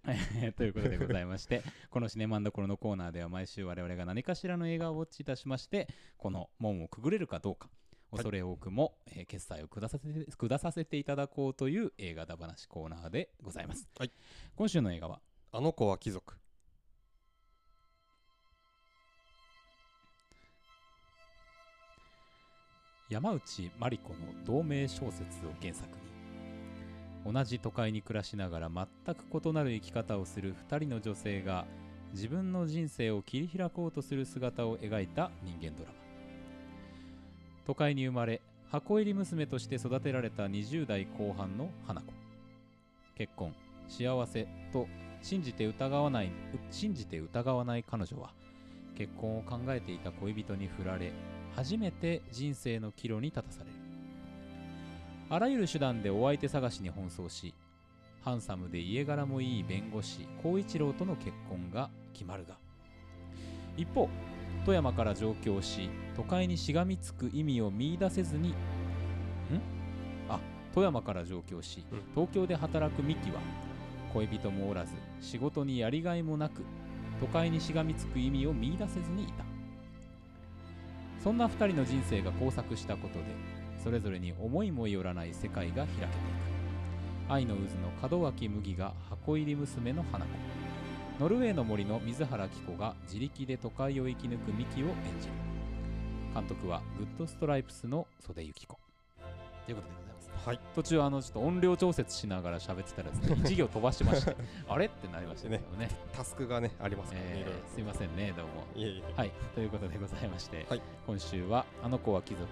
[0.55, 7.69] ということでございましてこのシネマンどころのコーナーでは毎週我々が何かしらの映画をウォッチいたしましてこの門をくぐれるかどうか
[8.11, 14.11] 恐れ多くも、えー決済を下させて下させていただこうという映画だ話コーナーでございます、はい。
[14.55, 15.21] 今週の映画は？
[15.51, 16.37] あの子は貴族
[23.07, 24.15] 山内真理子の
[24.45, 25.87] 同名小説を原作
[27.25, 27.31] に。
[27.31, 31.65] 同じ都会に暮らしながら全く異なる生き方をする2人の女性が
[32.13, 35.95] 自分の人生を切り開こうとする姿を描いた人間ドラマ。
[37.67, 38.41] 都会に生まれ
[38.71, 42.07] 箱入り娘として育てられた20代後半の花子。
[43.15, 43.53] 結婚
[43.87, 44.87] 幸せと
[45.21, 46.31] 信じて疑わない
[46.71, 48.31] 信じて疑わない彼女は
[48.97, 51.11] 結婚を考えていた恋人に振られ
[51.55, 53.71] 初めて人生の岐路に立たされる。
[55.29, 57.55] あらゆる手段でお相手探しに奔走し
[58.21, 62.57] ハンサムで家柄もいい弁護士孝一郎との結婚が決まるが
[63.77, 64.09] 一方
[64.65, 68.53] 富山から上京し都会にしがみつく意味を見出せずにん？
[70.29, 70.39] あ
[70.73, 72.01] 富山から上京しうん。
[72.13, 73.37] 東京で働くミキは
[74.13, 76.63] 恋人もおらず仕事にやりがいもなく
[77.19, 79.44] 都会にしがみつく意味を見出せずにいた
[81.25, 83.25] そんな2人の人生が交錯したことで
[83.83, 86.11] それぞれに思いもよらない世界が開けていく。
[87.27, 87.61] 愛の渦
[88.07, 90.31] の門脇麦が箱入り娘の花子。
[91.19, 95.33] ノルウェーの森の水原希子が自力で都会を生き抜くミキを演じる。
[96.35, 98.77] 監督はグッドストライプスの岨手由紀子。
[99.65, 100.04] ということで
[100.45, 100.59] はい。
[100.75, 104.35] 途中あのちょっと音量調節しながら喋ってたらですね 一行飛ばしまして
[104.67, 104.85] あれ？
[104.85, 105.89] ってなりましたけどね。
[106.13, 108.63] タスクがねありますからね、えーすいませんねどうも。
[109.15, 110.81] はい、ということでございまして、はい。
[111.07, 112.45] 今週は「あの子は貴族」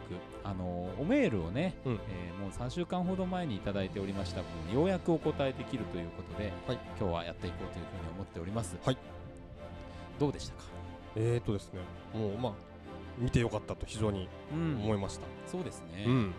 [0.44, 1.94] あのーおメールをね、うん。
[1.94, 6.80] えーもう3週間ほど前にいただいておりました分ようやくお答えできるということで、はい。
[7.00, 8.76] 今日はやっていこうというふうに思っております。
[8.84, 8.98] はい。
[10.20, 10.64] どうでしたか、
[11.16, 11.80] えーとですね
[12.14, 12.54] もうまあ
[13.18, 14.82] 見てよかったと非常にうん。
[14.84, 16.34] 思いました、そうですね、うん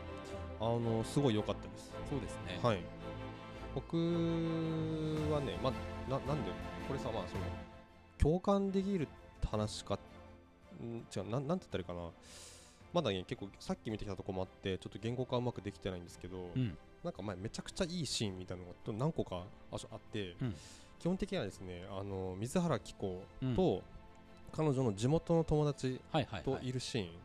[0.65, 1.93] あのすごい良かったです。
[2.09, 2.79] そうですね、はい。
[3.75, 6.51] 僕はねまあななんで
[6.89, 7.43] これさまあその
[8.19, 9.07] 共感できる
[9.45, 9.99] 話か
[10.83, 12.11] ん違うなんなんて言ったらいいかな。
[12.95, 16.79] まだね結構さっき見てきたとこもあってちょっと言語化うまくできてないんですけど、うん。
[17.03, 19.81] なんか前めちゃくちゃいいシーンみたいなのが何個かあっ
[20.13, 20.55] て、うん。
[20.99, 23.55] 基本的にはですねあの水原希子うん。
[23.55, 23.83] と
[24.53, 26.69] 彼女の地元の友達はいはい、とはい。
[26.69, 27.05] いるシーン。
[27.09, 27.17] はい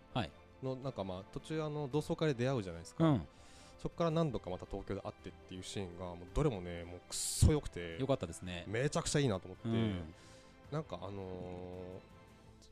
[0.63, 3.21] のなんかまあ途中あの同窓会で出会うじゃないですか、うん、
[3.81, 7.97] そこから何度かまた東京で会ってっていうシーンがもうどれもねもうくっそ良くて。
[7.99, 8.65] よかったですね。
[8.67, 10.13] めちゃくちゃいいなと思って、うん。
[10.71, 11.11] なんかあの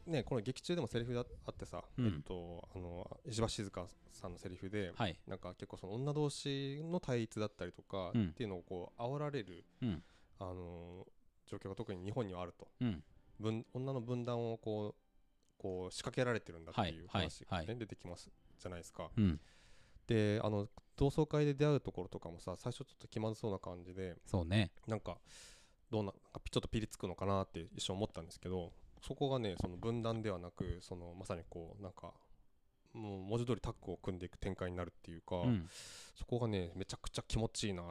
[0.08, 2.06] ーねこの劇中でもセリフだあってさ、うん。
[2.06, 8.26] えっとあの石橋静香さんのセリフで、はい、なんか結構その女同士の対立だったりとかうん。
[8.28, 10.04] っていうのをこう煽られる、うん。
[10.40, 11.12] あのー
[11.50, 12.68] 状況が特に日本にはあると。
[12.82, 13.02] うん、
[13.40, 15.07] 分女の分断をこう
[15.58, 19.10] こう仕掛けられてるんだっていうはい話が、ねはい出てきますじゃないですか。
[19.16, 19.40] うん、
[20.08, 24.72] であの同窓会で出会うところとかもさ最初ちょっと気まずそうな感じでそうね。
[24.88, 25.18] なんか
[25.92, 32.14] どうなちょっとピリつくのかなって一瞬思ったんですけどそこがねその分断ではなくそのまさにこうなんか
[32.94, 35.70] もう文字通りタッグを組んでいく展開になるっていうか、うん、
[36.16, 37.84] そこがねめちゃくちゃ気持ちいいな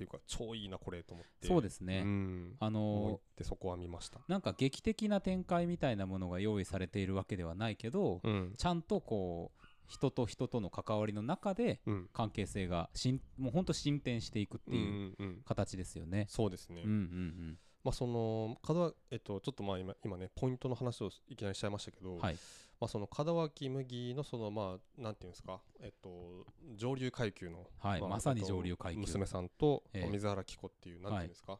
[0.00, 11.80] っていうか超いいなこれと思ってそうですね、うんあのってそこは見ましたなんか劇的な展開みたいなものが用意されているわけではないけど、うんちゃんとこう人と人との関わりの中で
[12.12, 16.26] 関係性がしんもうほんと進展していくってうんういうんうん形ですよね。
[16.28, 22.36] そうですね、うんうんまあその門脇えっとちょっとまあ今今ねポイントの話をいきなりしちゃいましたけど、うん、はい。
[22.80, 29.00] まあその門脇麦のそのまあなんていうんですかえっと上流階級のあはいまさにえっと上流階級。
[29.00, 30.10] 娘さんと、ええ。
[30.10, 31.58] 水原希子っていうなんていうんですか、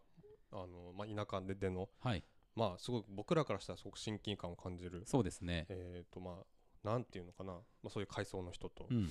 [0.53, 2.25] あのまあ田舎ででのはい。
[2.57, 5.67] まあすごく僕らからしたらすごく親近感を感じるそうですね。
[5.69, 9.11] えっとまあなんていうのかな、まあ、そういう階層の人と、うん。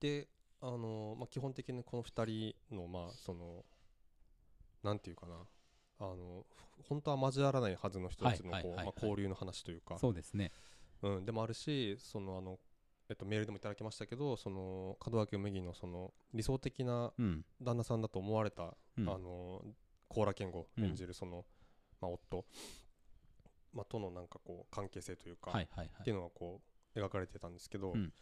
[0.00, 0.28] で
[0.60, 3.64] あのまあ基本的にこの2人のまあその
[4.82, 5.36] なんていうかな
[6.02, 6.44] あの
[6.88, 8.50] 本当は交わらないはずの人たちの
[8.96, 10.50] 交流の話というか、そうですね。
[11.02, 12.58] うん、でもあるしそのあの、
[13.08, 17.44] えっと、メールでもいただきましたけどその門脇麦のその理想的なうん。
[17.60, 19.08] 旦那さんだと思われた、うん。
[19.08, 19.62] あの
[20.08, 20.84] 高良健吾うん。
[20.84, 21.44] 演じるその、
[22.00, 22.44] まあ、夫、
[23.72, 25.90] まあ、とのなんかこう関係性というか、はいはいはい。
[26.00, 26.60] っていうのがこ
[26.94, 28.12] う描かれてたんですけど、うん。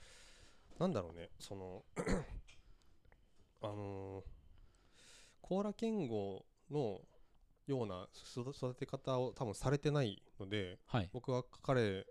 [0.79, 1.85] なんだろうねその
[3.63, 4.25] あのー
[5.43, 7.01] 高良健吾の
[7.71, 11.09] ような育育て方を多分されてないのではい。
[11.13, 12.07] 僕は彼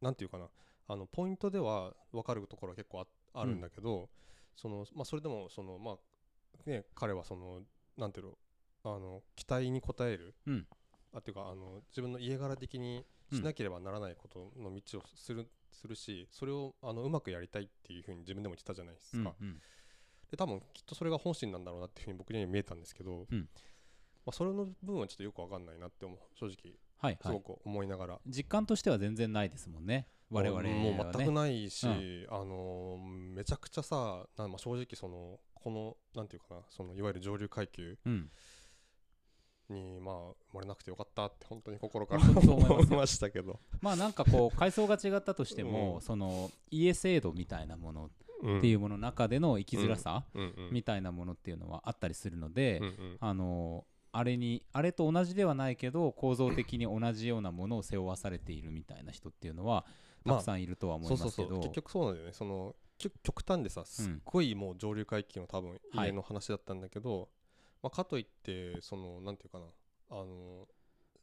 [0.00, 0.48] なんていうかな
[0.88, 4.10] あのポイントでは分かるところは結構ああるんだけど、
[4.56, 5.96] そのまあ、それでもその、まあ
[6.70, 7.60] ね、彼はその
[7.96, 8.32] なんていうの
[8.84, 10.66] あの期待に応える、うん。
[11.14, 19.60] あっていうかあの自分の家柄的にしなければならないことの道をする,、するしそれをあのうまくやりたいっていうふうに自分でも言ってたじゃないですか、うんうん。
[20.30, 23.48] で多分きっとそれが本心なんだろうなっていうふうに僕には見えたんですけど、うん
[24.24, 26.18] まあ、それの部分はちょっとよく分かんないなって思う。
[26.38, 26.74] 正直。
[26.98, 27.32] はいはい。
[27.32, 30.06] すごく思いながら、実感としては全然ないですもんね。
[30.30, 30.72] 我々はね。
[30.72, 32.26] もう全くないし、うん。
[32.30, 38.30] あのーめちゃくちゃさなまあ、正直そのこのなんていうかなそのいわゆる上流階級うん。
[39.68, 40.16] にまあ
[40.50, 46.00] 生まれなくてよかったって本当に心から 思いましたけど、まあなんかこう 階層が違ったとしても、うん。
[46.00, 48.10] その家制度みたいなもの
[48.42, 48.58] うん。
[48.58, 50.24] っていうものの中での生きづらさ
[50.70, 52.80] みたいなものっていうのはあったりするので、
[53.20, 59.86] あのあれにあれと同じではないけど構造的に同じようなものを背負わされているみたいな人っていうのは
[60.24, 62.32] まあたくさんいるとは思いうますけど、結局そうなんだよね。
[62.32, 67.28] その極端でさすっごいもう上流階級の多分はい家の話だったんだけど、
[67.82, 69.64] まあ、かといってそのなんていうかな。
[70.10, 70.68] あの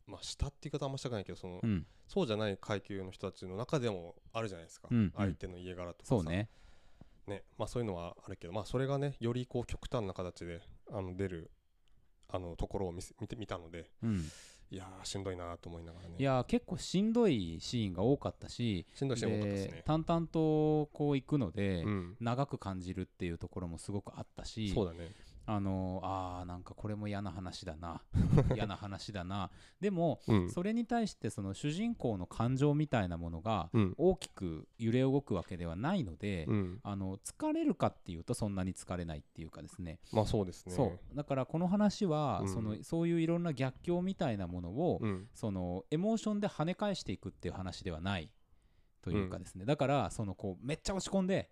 [0.08, 5.13] まあ下って言い方あんましたくないけどその、うん、そうじゃない階級の人たちの中でもあるじゃないですか、うんうん。
[5.15, 6.10] 相手の家柄とかさ。
[6.10, 6.49] そうね。
[7.28, 7.43] ね。
[7.60, 11.52] まあ、そういうのはあるけど、まあ、それがねよりこう極端な形であの出る
[12.31, 14.23] あのところを見せ見て見たのでうん、
[14.71, 16.15] いやーしんどいなと思いながらね。
[16.17, 19.71] いやー結構しんどいシーンが多かったししんどいしんどかったですね。
[19.77, 22.15] で淡々とこう行くので、うん。
[22.19, 25.11] 長く感じるっていうところもすごくあったしそうだね
[25.45, 28.02] あのあーなんかこれも嫌な話だな。
[28.56, 29.49] 嫌な話だな。
[29.80, 30.49] でもうん。
[30.49, 33.93] それに対してその主人公の感情みたいなものがうん。
[33.97, 36.80] 大きく揺れ動くわけではないので、うん。
[36.84, 39.99] あの疲れるかっていうとそんなに疲れないっていうかですね。
[40.12, 40.73] まあそうですね。
[40.73, 41.15] そう。
[41.15, 42.49] だからこの話は、うん。
[42.49, 45.28] そのそういういろんな逆境みたいなものを、うん。
[45.34, 48.32] そのエモーションで跳ね返していくっていう話ではない
[49.02, 51.49] というかですね、だからそのこうめっちゃ落ち込んで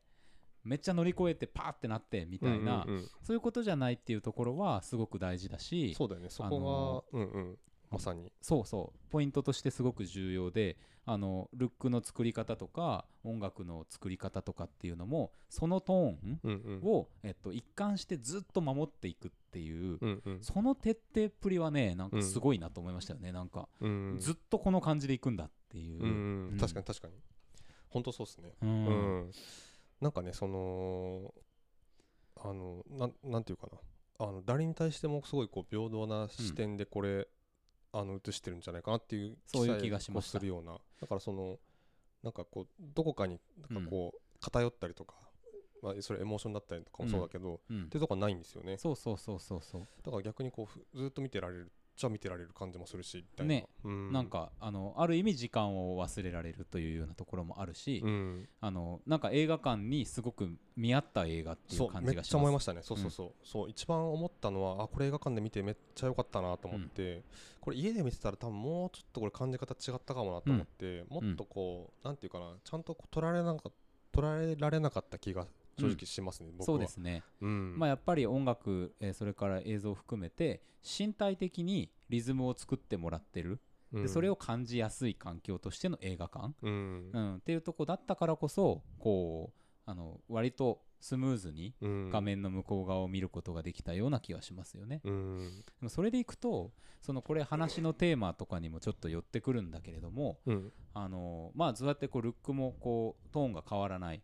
[0.68, 3.10] めっちゃ乗り越えてパーってなってみたいな、うんうんうん。
[3.24, 6.30] そういうことじゃないっていうところはすごく大事だしそうだよね。
[6.30, 7.58] そこが、うんうん。
[7.90, 8.32] まさに。
[8.42, 16.90] そうそうポイントとしてすごく重要であのルックの作り方とか音楽の作り方とかっていうのもそのトーンうんうん。
[16.90, 20.40] を、えっと、一貫してずっと守っていくっていう、うんうん。
[20.42, 24.18] その徹底っぷりはねなんかすごいなと思いましたよね、なんか、うん。
[24.20, 26.50] ずっとこの感じでいくんだっていう、うんうん。
[26.52, 26.58] うん。
[26.60, 27.14] 確かに確かに。
[27.90, 28.54] 本当そうですね。
[28.62, 28.70] うん。
[28.70, 28.92] う
[29.28, 29.32] ん
[30.02, 31.34] なんかねその
[32.36, 33.78] あのなんなんていうかな。
[34.20, 37.28] あの誰に対してもすごいこう平等な視点でこれ、
[37.94, 40.40] あの映してるんじゃないかなっていうそういう気がしました。
[40.40, 40.80] 記載をこうするような。
[41.02, 41.60] だからその
[42.24, 45.16] なんかこうどこかになんかこう偏ったりとか、
[45.82, 47.84] まあ、それエモーションだったりとかもそうだけど、うん。
[47.84, 48.78] っていうとこはないんですよね。
[48.78, 49.88] そうそうそうそうそう。
[50.04, 53.54] だから逆にこうふずっと見てられるじゃ見てられる感じもするしみたいな。
[53.54, 58.48] ね、うん、なんかあのある意味時間を忘れられるというようなところもあるし、うん。
[58.60, 62.82] あのなんか映画館にすごく見合った映画っていそうう感めっちゃ思いじがしまますしたね。
[62.84, 67.24] そうそうそう,、そう一番思ったのはあこれ映画館で見てめっちゃ良かったなと思って、
[67.62, 73.72] これ家で見てたら多分もうちょっとこれ感じ方違ったかもなと思って、もっとこう、なんていうかなちゃんとこう捉えられなか
[74.14, 75.46] 捉えられなかった気が
[75.80, 76.66] 正直しますね、僕は。
[76.66, 77.78] そうですね、うん。
[77.78, 83.60] まあ、やっぱり音楽、えーそれから映像を含めて身体的にリズムを作ってもらってる、うん
[83.94, 87.10] でそれを感じやすい環境としての映画館、うん。
[87.14, 92.10] うん、っていうとこだったからこそこうあの割とスムーズにうん。
[92.10, 95.02] 画面の向こう側を見ることができたような気はしますよね。
[95.04, 95.64] うん。
[95.66, 96.72] でもそれでいくと
[97.02, 100.72] そのこれ話のテーマとかにもちょっと寄ってくるんだけれどもうん。
[100.94, 104.22] あのまあそうやってこうルックもこうトーンが変わらないっ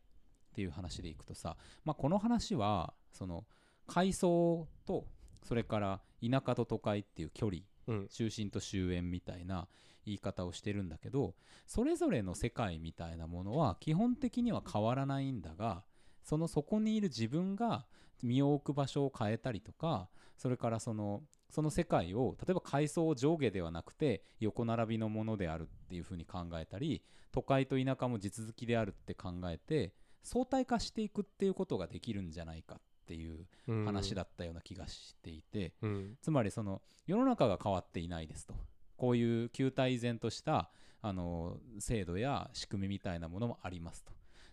[0.54, 3.46] ていう話でいくとさ、まあ、この話はその
[3.88, 5.08] 階層と
[5.44, 8.08] それから田舎と都会っていう距離うん。
[8.08, 9.68] 中心と終焉みたいな
[10.06, 11.34] 言い方をしてるんだけど
[11.66, 15.84] それぞれの世界みたいなものは基本的には変わらないんだが
[16.24, 17.86] そのそこにいる自分が
[18.22, 29.94] 身を置く場所を変えたりとかそれからそのその世界を例えば階層を上下ではなくて横並びのものであるっていうふうに考えたり都会と田舎も地続きであるって考えて
[30.24, 33.86] 相対化していくっていうことができるんじゃないかっていううん。
[33.86, 36.18] 話だったような気がしていて、うん。
[36.22, 38.56] つまりその世の中が変わっていないですと。
[38.98, 40.70] こういう旧体依然とした
[41.02, 44.12] あの制度や仕組みみたいなものもありますと。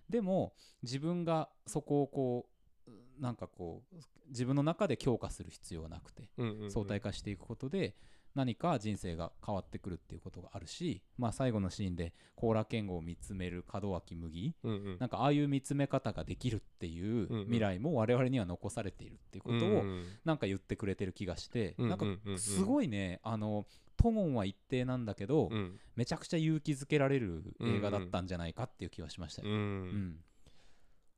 [0.08, 2.46] でも自分がそこをこ
[2.88, 2.90] う
[3.22, 3.96] なんかこう
[4.28, 6.28] 自分の中で強化する必要はなくて
[6.70, 7.94] 相対化していくことで
[8.34, 14.54] 何か人生が変わってくるっていうことがあるしまあ最後のシーンで甲羅剣吾を見つめる門脇麦。
[14.64, 14.96] うんうん。
[14.98, 22.32] なんかああいう見つめ方ができるっていう未来も我々には残されているっていうことをうんなんか言ってくれてる気がして、うんなんかうんうん。
[22.32, 23.66] うんすごいね、あの
[23.96, 25.78] トーンは一定なんだけど、うん。
[25.96, 29.52] めちゃくちゃ勇気づけられる映画だったんじゃないかっていう気はしましたうよ。
[29.52, 29.82] うん。
[29.88, 30.16] ん、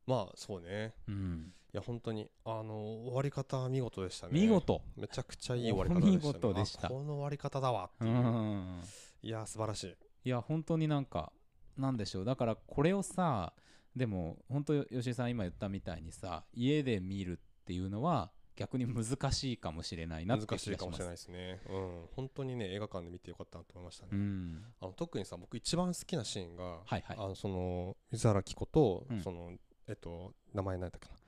[0.07, 0.95] まあそうね。
[1.07, 1.53] うん。
[1.53, 4.33] いや本当にあの終わり方は見事でしたね。
[4.35, 6.87] 見事、めちゃくちゃいい終わり方でした、ね、お見事でした。
[6.87, 8.81] あこの終わり方だわってういう、ん、
[9.23, 9.97] いや素晴らしい。
[10.25, 11.33] いや本当になんか
[11.77, 12.25] なんでしょう。
[12.25, 13.55] だからこれをさ
[13.97, 20.65] でも本当吉井さん今言ったみたいにさ家で見るっていうのは逆に難しいかもしれないな難します。
[20.65, 21.61] しいかもしれないですね。
[21.71, 22.03] うん。
[22.15, 24.63] 本当にね映画館で見てよかったなと思いましたね、うん。
[24.81, 27.05] あの特にさ僕一番好きなシーンが、はいはい。
[27.19, 29.23] あのその水原希子と、うん。
[29.23, 29.53] その
[29.89, 31.22] えっと名前何だったかな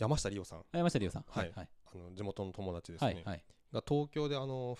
[0.00, 0.60] 山下理央さん。
[0.60, 1.24] あ山下理央さん。
[1.28, 1.52] はい。
[1.54, 3.44] はいあの地元の友達ですね、はいはい。
[3.72, 4.78] が東京であの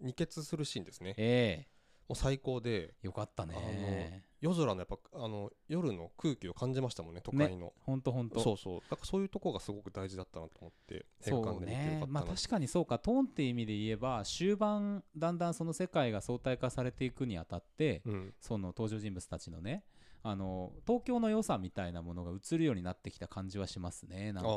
[0.00, 1.14] 二血するシーンですね。
[1.16, 1.66] え
[2.06, 2.94] もう最高で。
[3.02, 4.22] えよかったね。
[4.40, 8.40] 夜空のやっぱあの夜の空気を感じましたもんね都会の、ほんとほんと。
[8.40, 8.80] そうそう。
[8.90, 12.04] だからそういうとこがすごく大事だったなと思ってそうね。
[12.06, 12.98] まあ確かにそうか。
[12.98, 18.34] トーンっていう意味で言えば終盤だんだんその世界が相対化されていくにあたって、うん。
[18.38, 19.82] その登場人物たちのね
[20.26, 24.50] あの東京の良さみたいなものが映るようになってきた感じはしますねなんか。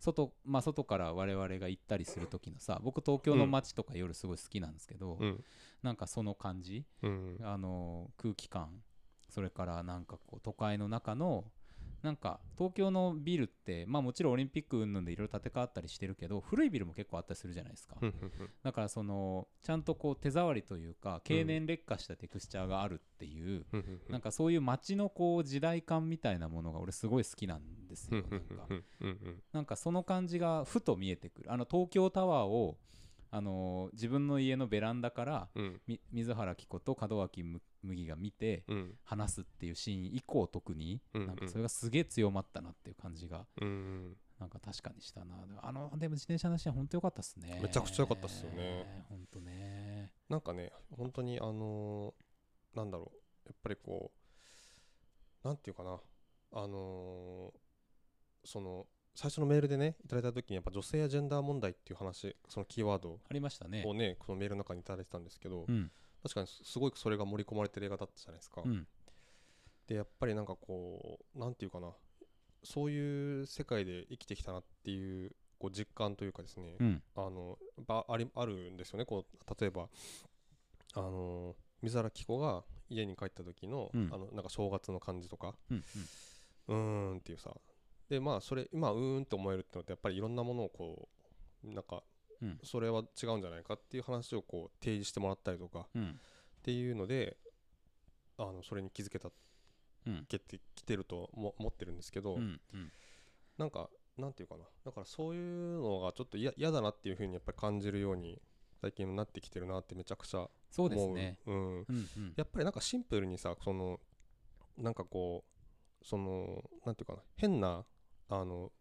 [0.00, 5.44] 外,、まあ、外から我々が行ったりする時のさ僕東京の街とか夜すごい好きなんですけど、うん。
[5.82, 6.86] なんかその感じ。
[7.02, 7.38] うん。
[7.42, 8.70] あの空気感。
[9.28, 11.44] それからなんかこう都会の中の
[12.02, 17.96] なんか東京のビルってまあもちろんオリンピック云々でいろいろ建て替わったりしてるけど古いビルも結構あったりするじゃないですか、
[18.62, 23.64] だからそのちゃんとこう手触りというか経年劣化したテクスチャーがあるっていう、
[24.08, 28.18] なんかそういう街のこう時代感みたいなものが俺すごい好きなんですうん。
[28.18, 28.84] よなんか
[29.52, 32.78] なんかその感じがふと見えてくるあの東京タワーを
[33.34, 35.80] あの自分の家のベランダからうん。
[35.86, 38.94] み水原希子と門脇む麦が見てうん。
[39.04, 41.26] 話すっていうシーン以降特にうんうん。
[41.28, 44.16] なんかそれがすげえ強まったなっていう感じがうんうん。
[44.38, 45.34] なんか確かにしたな。
[45.62, 47.58] あのでも自転車のシーン本当良かったっすね。
[47.62, 49.06] めちゃくちゃ良かったっすよね。
[49.08, 50.12] 本当ね。
[50.28, 53.48] なんかね本当にあのーなんだろう。
[53.48, 54.10] やっぱりこ
[55.44, 55.98] うなんていうかな。
[56.54, 57.58] あのー
[58.44, 63.84] その最初のメールでねいただいた時にやっぱ女性やジェンダー問題っていう話そのキーワードありましたね。
[63.86, 65.90] をねこのメールの中にいただいてたんですけど、うん。
[66.22, 68.86] 確かにすごいそれが盛り込まれてる映画だったじゃないですか、うん。
[69.88, 71.90] でやっぱりなんかこうなんていうかな
[72.62, 77.02] そういう世界で生きてきたなっていうこう実感というかですね、うん。
[77.16, 79.04] あのやっぱありあるんですよね。
[79.04, 79.88] こう例えば
[80.94, 84.10] あの水原希子が家に帰った時の,、うん。
[84.12, 85.84] あのなんか正月の感じとかうん。
[86.68, 87.52] うーんっていうさ
[88.12, 91.08] でまあそれ今うーんって思えるってのってやっぱりいろんなものをこ
[91.64, 92.02] うなんか
[92.42, 92.58] うん。
[92.62, 96.20] それは違うんじゃないかっていう話をこう提示してもらったりとかっうん。
[96.62, 97.38] ていうので
[98.36, 99.30] あのそれに気づけた
[100.06, 100.26] うん。
[100.28, 102.92] けてきてるとも思ってるんですけど、うんうん。
[103.56, 104.64] なんかなんていうかな。
[104.84, 108.42] だからそういうのがちょっと嫌嫌だなっていうふうにやっぱり感じるように
[108.82, 111.16] 最近なってきてるなってめちゃくちゃそうです思う。
[111.16, 112.34] ねうん、うんうん。
[112.36, 113.98] やっぱりなんかシンプルにさその
[114.76, 117.22] なんかこうそのなんていうかな。
[117.36, 117.86] 変な
[118.34, 118.72] あの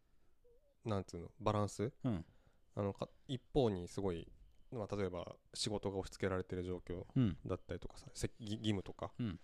[0.86, 1.92] なんつうのバランス？
[2.04, 2.26] うん。
[2.76, 4.26] あのか一方にすごい、
[4.72, 7.38] まあ、例えば仕事が押し付けられてる状況うん。
[7.46, 9.40] だったりとかさせ義義務とかうん。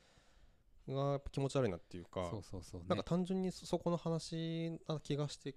[0.88, 2.86] が気持ち悪いなっていうか、そうそうそうね。
[2.88, 5.54] なんか単純にそそこの話な気がして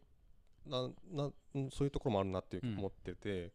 [0.66, 3.52] ななうんそういうところもあるなって思ってて、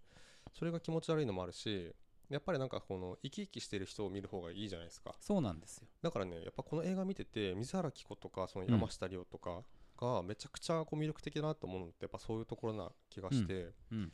[0.54, 1.94] それが気持ち悪いのもあるし
[2.30, 5.14] やっぱりなんかこの生き生きしてる人を見る方がいいじゃないですか。
[5.20, 5.88] そうなんですよ。
[6.02, 9.62] だからねやっぱこの映画見てて水原希子とかその山下リオとか、
[9.98, 14.12] がめちゃくちゃこう魅力的だなと思うのってやっぱそういうところな気がして、うん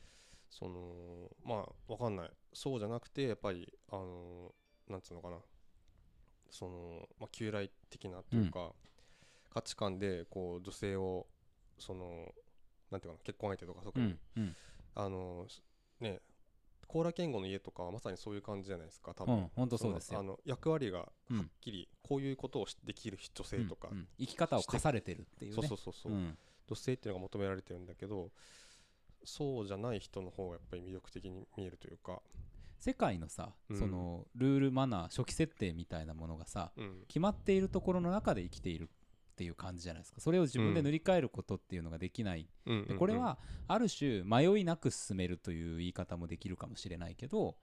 [0.50, 2.30] そのまあわかんない。
[2.54, 4.54] そうじゃなくてやっぱりあの
[4.90, 5.38] なんつうのかな。
[6.50, 8.74] その、まあ、旧来的なというか、
[9.54, 11.26] 価値観でこう女性を
[11.80, 12.34] その
[12.92, 14.56] なんていうかな結婚相手とか特うに、んうん。
[14.96, 15.48] あの
[16.02, 16.20] ね
[16.92, 25.56] 高良健吾の家とかはまさにそういう感じじゃないですか多分、うん本当そうですあの役割がはうんっきりこういうことをしできる女性とか、うんうん生き方を課されてるっていうね。
[25.56, 26.38] そうそうそうそう、うん。
[26.68, 28.30] 女性っていうのが求められてるんだけど
[29.24, 32.22] そうじゃない人の方がやっぱり魅力的に見えるというか、
[32.80, 33.78] 世界のさ、うん。
[33.78, 37.04] そのルールマナー初期設定みたいなものがさうん。
[37.08, 38.90] 決まっているところの中で生きている
[39.42, 40.22] っていう感じじゃないですか。
[40.22, 42.88] それを自分で塗り替えることっていうのができない、うんうんうん。
[42.90, 47.56] でこれはある種迷いなく進めるという言い方もできるかもしれないけど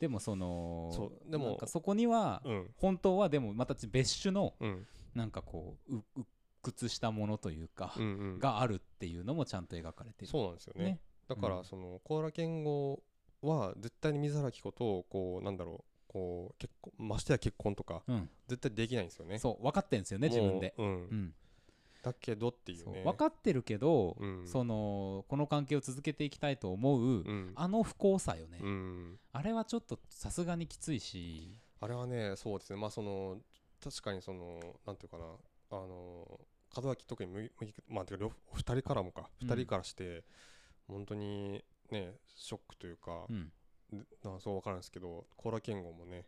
[0.00, 2.70] でもそのそうでもそこにはうん。
[2.76, 4.86] 本当はでもまた別種のうん。
[5.14, 6.26] なんかこうう鬱
[6.62, 8.06] 屈したものというか、うんう
[8.36, 8.38] ん。
[8.38, 10.26] があるっていうのもちゃんと描かれてる。
[10.28, 10.84] そうなんですよね。
[10.84, 11.00] ね。
[11.28, 11.56] だかうん。
[11.58, 13.02] らその高良健吾
[13.42, 19.38] は絶対に水原希子とこうなんだろうこう結婚ましてや結婚とかうん、絶対できないんですよね。
[19.38, 20.94] そう分かってんですよね自分で、もううん。
[20.94, 21.34] うん。
[22.02, 24.46] だけどっていうそうね分かってるけど、うん。
[24.46, 27.52] そのこの関係を続けていきたいと思う、うん。
[27.54, 29.18] あの不幸さよね、うん。
[29.32, 31.54] あれはちょっとさすがにきついし。
[31.80, 32.78] あれはねそうですね。
[32.78, 33.38] まあその
[33.82, 35.24] 確かにそのなんていうかな。
[35.70, 36.40] あの
[36.76, 39.28] 門脇特にむむまあてか両お二人からもか。
[39.42, 40.24] うん二人からして
[40.86, 43.44] 本当にねショックというかうん。
[43.44, 43.50] で
[43.92, 46.26] なそう分かるんですけど高良健吾もね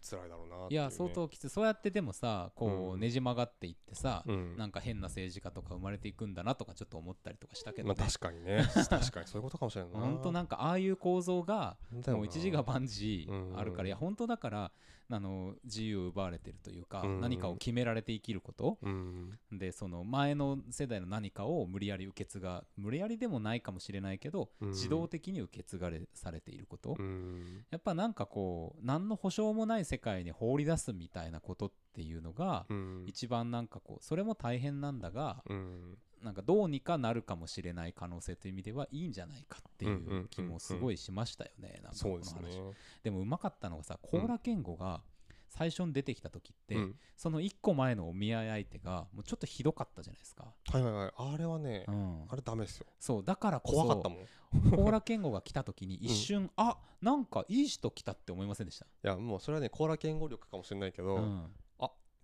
[0.00, 1.50] 辛いだろうなっていう、ね、いや相当きつい。
[1.50, 3.00] そうやってでもさこううん。
[3.00, 4.56] ねじ曲がっていってさ、うん。
[4.56, 7.94] なんか変な政治家とか生まれていくんだなとかちょっと思ったりとかしたけど、ね。
[7.98, 8.64] まあ確かにね。
[8.88, 10.00] 確かにそういうことかもしれないな。
[10.00, 11.76] 本当なんかああいう構造が
[12.06, 13.58] もう一時が万事うん。
[13.58, 13.88] あるから。
[13.88, 14.72] いや本当だから
[15.10, 17.20] あの自由を奪われてるというかうん。
[17.20, 18.78] 何かを決められて生きること。
[18.82, 19.38] うん。
[19.52, 24.68] でその前の世代の何かを無理やり受け継が無理やりでもないかもしれないけどうん。
[24.70, 26.96] 自動的に受け継がれされていること。
[26.98, 27.64] うん。
[27.70, 33.04] やっぱなんかこう何の保証もない世界に放り出すみたいなことっていうのがうん。
[33.06, 40.28] 一番なんかこうそれも大変なんだがうんなんかどうにかなるかもしれない可能性という意味ではいいんじゃないかっていうんうんうんううん。
[40.28, 41.80] 気もすごいしましたよね。
[41.82, 42.56] なんかこの話。
[42.56, 42.72] ね。
[43.02, 45.02] でもうまかったのがさ高良健吾が
[45.48, 46.94] 最初に出てきた時って、うん。
[47.16, 51.12] その1個前のお見合い相手がもうちょっとひどかったじゃないですか、はいはいはい。
[51.16, 52.86] あれはねうん、あれダメですよ。
[52.98, 54.18] そうだからこ怖かったもん。
[54.18, 54.26] い
[54.70, 61.46] そ高良健吾が来た時に一瞬、あなんかいい人来たって思いませんでした、やもうそれはね高良健吾力かもしれないけど、うん、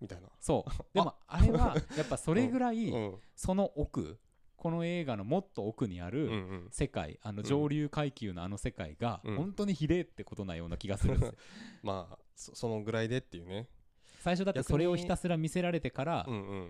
[0.01, 0.29] みたいな。
[0.39, 0.71] そう。
[0.93, 3.15] でもあれはやっぱそれぐらいうん。
[3.35, 4.19] その奥
[4.57, 6.67] この映画のもっと奥にあうんるうん。
[6.71, 7.43] 世界あのうん。
[7.45, 9.35] 上流階級のあの世界がうん。
[9.35, 11.35] 本当にひでえってことなような気がするんですよ。
[11.83, 13.67] まあそそのぐらいでっていうね。
[14.19, 16.25] 最初だってそれをひたすら見せられてから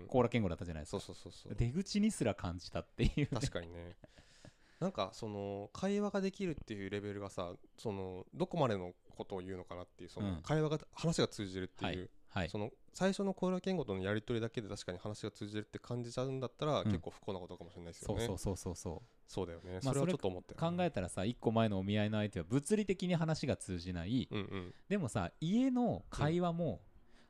[0.08, 1.54] 高良健吾だったじゃないですそうかそうそうそう。
[1.54, 3.18] 出口にすら感じたっていう。
[3.20, 3.96] ね確かにね。
[4.78, 10.34] なんかその会話ができるっていうレベルがさそのどこまでのことを言うのかなっていうそうん。
[10.34, 12.50] の会話が話が通じるっていう、はい。
[12.50, 16.84] その最初の高良健吾とのやり取りだけで確かに話が通じるって感じちゃうんだったら、ん。
[16.84, 18.26] 結構不幸なことかもしれないですよね。
[18.26, 19.02] そうそうそうそうそう。
[19.28, 24.28] そうだよね、まあそれはちょっと思ったよ、ね、考えたらさ1個前のお見合いの相手は物理的に話が通じない。
[24.30, 26.80] うんうんでもさ家の会話も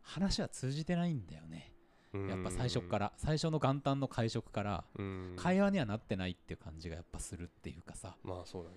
[0.02, 1.72] 話は通じてないんだよね。
[2.12, 2.28] うん。
[2.28, 3.12] やっぱ最初から。
[3.16, 4.84] 最初の元旦の会食から。
[4.98, 5.34] うん。
[5.36, 8.16] 会話にはなってないっていう感じがやっぱするっていうかさ。
[8.22, 8.76] まあそうだね。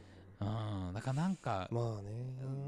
[0.88, 0.94] うん。
[0.94, 2.10] だからなんかまあね。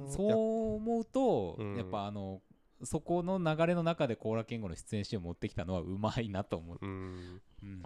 [0.08, 1.78] そう思うとうん。
[1.78, 2.42] やっぱあの
[2.84, 6.78] そこの流れの中で高良健吾の出演シーンを持ってきたのはうまいなと思う。
[6.78, 7.42] いやうん。
[7.64, 7.84] うん。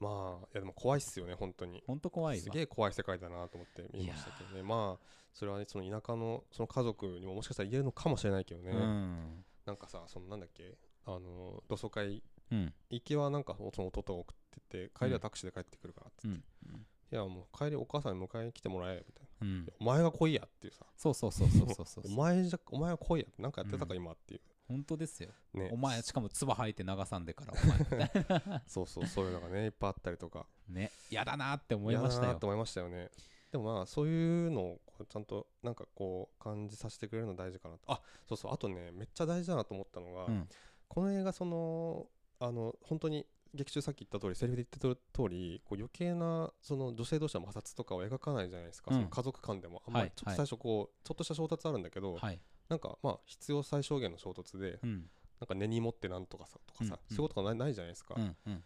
[0.00, 1.82] まあいやでも怖いっすよね本当に。
[1.86, 2.42] ほんと怖いわ。
[2.42, 4.62] すげえ怖い世界だなと思って見ましたけどね。
[4.62, 9.44] まあそれはねその田舎のその家族にももしかしたら言えるのかもしれないけどね、うん。
[9.66, 10.76] なんかさそのなんだっけ？
[11.06, 12.22] あの同窓会。
[12.50, 12.72] うん。
[12.90, 14.36] 行きはなんかその弟が送っ
[14.68, 16.36] てて帰りはタクシーで帰ってくるからっつって、
[16.66, 20.84] うんいやもう帰りお母さんに迎えに来てもらえみたいな、うんお前が来いやっていうさ。
[20.96, 21.86] そうそうそうそうそう。
[21.86, 24.40] そ うお前じゃお前は来いやってなんかやってたか今っていう。
[24.68, 25.30] 本当ですよ。
[25.54, 25.70] ね。
[25.72, 27.78] お前しかも唾吐いて流さんでからお前。
[27.78, 30.46] みたいなそうそうそういうのがねいっぱいあったりとか。
[30.68, 30.92] ね。
[31.10, 32.22] やだなって思いましたよ。
[32.22, 33.10] 嫌だなと思いましたよね。
[33.50, 37.90] でもまあそういうのをちゃんとなんかこう感じさせてくれるの大事かなと。
[37.90, 38.52] あそうそう。
[38.52, 40.48] あとねめっちゃ大事だなと思ったのが、うん。
[40.86, 42.06] この映画その
[42.38, 48.96] あの本当に劇中さっき言った通りセリフで言った通りこう余計なその女性同士の摩擦とかを描かないじゃないですか、うん。
[48.98, 52.40] その家族間でもあんまはいりちょっと最初こう、ちょっとした衝突あるんだけど、はい。
[52.68, 55.10] なんかまあ必要最小限の衝突でうん。
[55.40, 58.54] なんか根に持ってなんとかさとかさ、うんそういうことがないないじゃないですか、うんうん。
[58.56, 58.62] で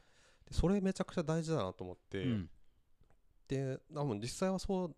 [0.51, 2.51] それめちゃくちゃ大事だなと思って、うん。
[3.49, 4.95] で多分実際はそう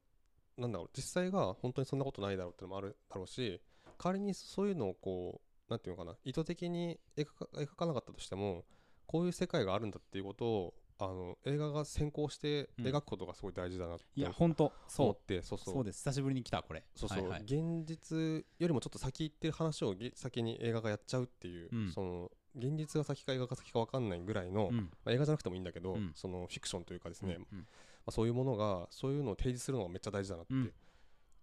[0.61, 3.61] なんだろう実際が本当にそんなことないだろうっていうのもあるだろうし
[3.99, 7.27] 仮にそういうのをこうなんていうのかな意図的に描
[7.77, 8.65] かなかったとしても
[9.07, 12.87] こういう世界があるんだっていうことをあの映画が先行してうん。
[12.87, 15.75] 描くことがすごい大事だなっていやほんと思そってそうそう。
[15.75, 15.99] うそうです。
[15.99, 16.85] 久しぶりに来たこれ。
[16.95, 17.43] そうそう、はいはい。
[17.43, 21.93] 現実よりもちょっと先行ってる話をげ先に映画がやっちゃうっていう、うん。
[21.93, 24.77] その現実が先か映画が先か分かんないぐらいの、うん。
[24.77, 26.13] まあ、映画じゃなくてもいいんだけど、うん。
[26.15, 27.67] そのフィクションというかですね、まうん。
[28.07, 30.73] あ、そういうものがそういうのを提示するのがめっちゃ大事だなって、うん。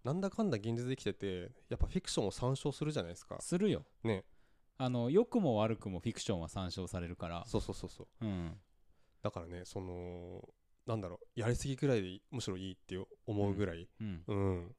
[0.02, 3.40] なんだかんだ現実で生きててやっぱフィクションを参照するじゃないですか。
[3.40, 3.84] するよ。
[4.02, 4.24] ね
[4.76, 7.44] あの良くも悪くもフィクションは参照されるから。
[7.46, 8.24] そうそうそうそう。
[8.24, 8.56] うん。
[9.22, 10.46] だからねその
[10.86, 13.88] なんだろうやりすぎくらいでむしろいいって思うぐらい。
[14.00, 14.22] うん。
[14.26, 14.74] うん、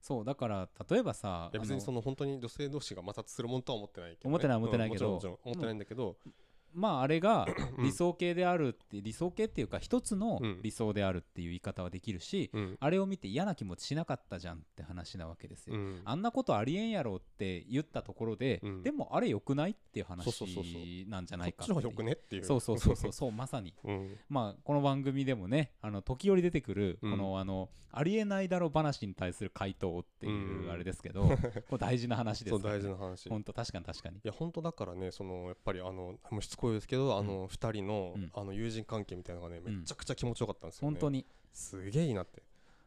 [0.00, 5.06] そうだから例えばさ別にその本当に女性同士が摩擦するもんとは思ってないけど、ね、思ってない思ってないけど。
[5.06, 6.16] うんもちろん思ってないんだけど、
[6.74, 7.46] まああれが
[7.78, 7.84] うん。
[7.84, 10.60] 理想形であるって理想形っていうか一つのうん。
[10.62, 12.76] 理想であるっていう言い方はできるし、うん。
[12.80, 16.02] あれを見て嫌な気持ちしなかったじゃんって話なわけですよ、うん。
[16.04, 18.82] あんなことありえんやろって言ったところで、うん。
[18.82, 22.44] でもあれ良くないっていう話なんじゃないかこっちの方がよくねっていう。
[22.44, 22.96] そうそうそう。
[22.96, 23.74] そうそう まさに。
[23.84, 24.16] うん。
[24.28, 27.10] まあこの番組でもねあの時折出てくるうん。
[27.12, 30.70] この、あのありえないだろ話に対する回答っていううん。
[30.70, 31.28] あれですけど、
[31.70, 33.26] これ大事な話ですから、ね、大事な話。
[33.26, 34.20] い本当確かに確かに。
[34.24, 38.30] や本当だからねそのやっぱりあのもうしつこいですけどあの二人のうん。
[38.34, 39.78] あの友人関係みたいなのがねうん。
[39.80, 40.94] めちゃくちゃ気持ちよかったんですよね。
[40.94, 41.26] 本当に。
[41.52, 42.42] すげえいいなって。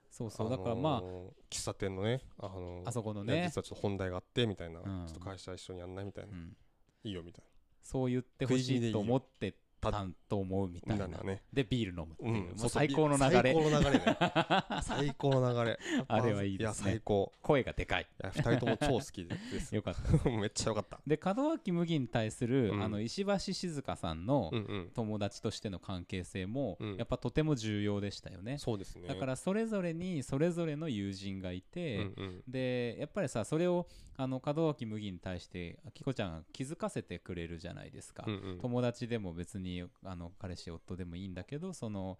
[0.09, 0.49] そうそう。
[0.49, 3.45] だからまあ、ー喫茶店のねあのあそこのね。
[3.47, 5.05] 実はちょっと本題があってみたいな、うん。
[5.05, 6.55] ちょっと会社一緒にやんないみたいな、うん。
[7.03, 7.45] いいよみたい
[7.83, 9.53] そう言ってほしいと思って
[9.91, 11.07] たんと思うみたいな。
[11.07, 11.43] がね。
[11.53, 12.57] でビール飲むっていう、うん。
[12.57, 13.53] もう最高の流れ。
[13.53, 14.17] 最高の流れね。
[14.83, 15.79] 最高の流れ。
[16.07, 16.91] あれはいいですね。
[16.91, 17.31] や最高。
[17.41, 18.03] 声がでかい。
[18.03, 19.75] いや二人とも超好きです。
[19.75, 20.29] よかった。
[20.29, 20.99] めっちゃよかった。
[21.05, 22.83] で門脇麦に対する、うん。
[22.83, 24.91] あの石橋静香さんのうんうん。
[24.93, 26.95] 友達としての関係性も、うん。
[26.97, 28.57] やっぱとても重要でしたよね。
[28.57, 29.07] そうですね。
[29.07, 32.43] だからそれぞれにそれぞれの友人がいて、うんうん。
[32.47, 33.87] でやっぱりさそれを
[34.19, 38.59] あの門脇麦に対してきこちゃんが気づかせてくれるじゃないですか、うんうん。
[38.59, 42.19] 友達でも別にあの彼氏夫でもいいんだけどその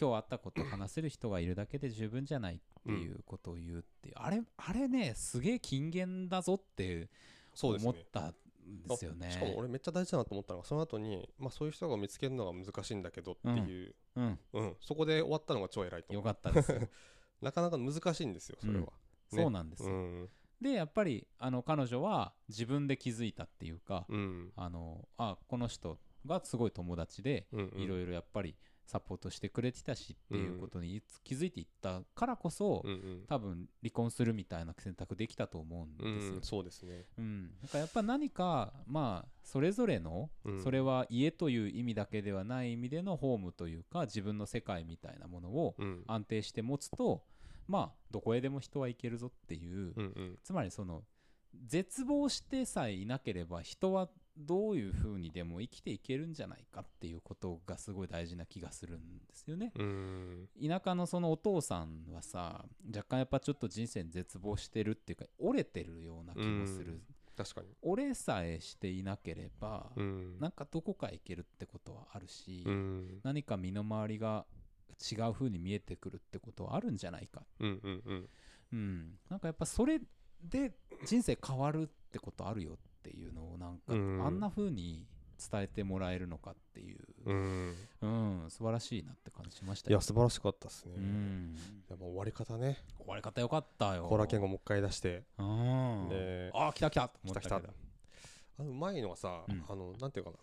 [0.00, 7.08] 今日会ったことを話せる人がいるだけで十分じゃないっていうことを言うっていう、あれあれねすげえ金言だぞって
[7.62, 8.34] 思ったん
[8.88, 9.28] ですよね。
[9.28, 14.76] あしかも俺めっちゃ大事だなと思ったのがその後にまあそういう人が見つけるのが難しいんだけどっていう、うん、うん。
[14.80, 16.22] そこで終わったのが超偉いと思う。
[16.22, 16.72] よかったです。
[16.72, 16.88] よ
[17.40, 18.90] なかなか難しいんですよそれは、ね。
[19.30, 19.90] そうなんですよ。
[19.90, 20.30] うん。
[20.60, 24.52] でやっぱりあの彼女は自分で気づいたっていうか、うん。
[24.56, 27.46] あのあこの人がすごい友達で
[27.76, 28.54] いろいろやっぱり
[28.86, 33.24] サポートしてくれてたしっていうことに気づいていったからこそ、うんうん。
[33.26, 36.36] 多分離婚するみたいな選択できたと思うんうですよ。
[36.36, 36.42] ん。
[36.42, 37.06] そうですね。
[37.18, 40.62] うん、だからやっぱ何かまあそれぞれの、うん。
[40.62, 46.04] それは家という意味だけではない意味でのホームというか自分の世界みたいなものをうん。
[46.06, 47.24] 安定して持つと
[47.66, 50.38] まあどこへでも人は行けるぞっていう、うんうん。
[50.42, 51.04] つまりその
[51.66, 59.72] 絶望してさえいなければ人はどういうふうにでも生きていけるんじゃないかっていうことがすごい大事な気がするんですよね。
[59.76, 60.48] うん。
[60.60, 67.00] 田舎のそのお父さんはさ若干やっぱちょっと人生に絶望してるっていうか折れてるような気もする、
[67.36, 67.68] 確かに。
[67.82, 70.38] 折れさえしていなければ、うん。
[70.40, 73.20] なんかどこか行けるってことはあるし、うん。
[73.22, 74.46] 何か身の回りが
[75.12, 78.28] 違う風に見えてくるってことはあるんじゃないか、うんうんうん。
[78.72, 80.00] うん、なんかやっぱそれ
[80.42, 80.72] で
[81.04, 84.26] 人生変わるってことあるよっていうのをなんか、うん。
[84.26, 85.06] あんな風に
[85.50, 87.76] 伝えてもらえるのかっていう、うん。
[88.00, 88.06] う
[88.46, 90.00] ん、素晴らしいなって感じしましたよいや。
[90.00, 90.92] 素晴らしかったですね。
[90.96, 91.54] うん、
[91.88, 92.78] でも終わり方ね。
[92.98, 94.06] 終わり方よかったよ。
[94.08, 95.24] コーラケンがもう一回出して。
[95.38, 97.10] うん、であ来た来た。
[97.26, 97.56] 来た来た。
[97.56, 99.64] あのうまいのはさ、うん。
[99.68, 100.36] あのなんていうかな。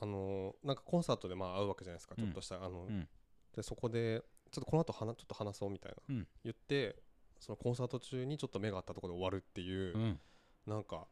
[0.00, 2.24] あのなんかコンサートでまあ会うわけじゃないですか、うん。
[2.24, 3.08] ちょっとしたあの、うん。
[3.54, 6.26] でそこでちょっとこの後話ちょっと話そうみたいな、うん。
[6.44, 6.96] 言って
[7.40, 10.20] そのコンサート中にちょっと目が合ったところで終わるっていう、うん。
[10.66, 11.06] なんか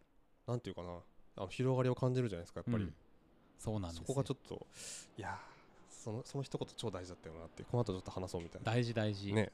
[0.47, 0.89] なんていうかな。
[1.37, 2.95] あの広がりを感じるじゃないですかやっぱり、うん。
[3.59, 4.67] そうなんですそよこがちょっと
[5.17, 8.73] いやーそのその一言超大事だったよなってこの後ちょっと話そうみたいな。
[8.73, 9.53] 大事大事、ね。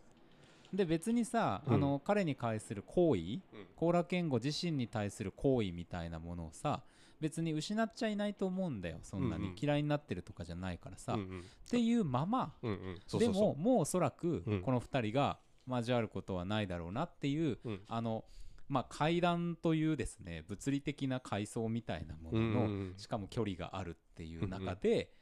[0.73, 1.75] で別にさ、うん。
[1.75, 3.41] あの彼に対する行為うん。
[3.77, 6.83] 高良健吾自身に対する行為みたいなものをさ
[7.21, 9.53] 別に失っちゃいないと思うんだよそんなに。
[9.61, 11.45] 嫌いになってるとかじゃないからさ、っうんうん。
[11.71, 12.55] ていうまま。
[12.63, 13.01] うんうん。
[13.07, 14.63] そうでももうおそらくうん。
[14.63, 17.81] この2人が交わることはないだろうなっていう、うん。
[17.89, 18.25] あの
[18.69, 25.13] まあ階段というですね物理的な階層みたいなものの、しかも距離があるっていう中で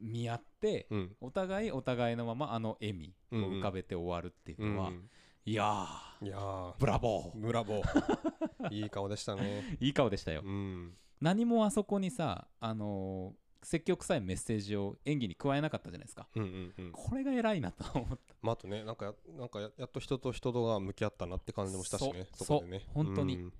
[0.00, 0.88] 見合って、
[1.20, 5.08] お互いお互いのままあの笑みを浮かべて終わるっていうのは、うん
[5.46, 5.86] いや
[6.22, 7.38] いやブラボー。
[7.38, 8.74] ブラボー。
[8.74, 9.76] いい顔でしたね。
[9.80, 10.94] いい顔でしたよ、うん。
[11.20, 16.28] 何もあそこにさあのー積極臭いメッセージを演技に加えなかったじゃないですか。
[16.34, 16.92] うんうんうん。
[16.92, 18.34] これが偉いなと思った。
[18.42, 22.86] まあ、あとねなんかやなんかややっと人と人とが向き合ったなって感じもしたしねそこでね。
[22.94, 23.36] 本当に。
[23.36, 23.52] うん。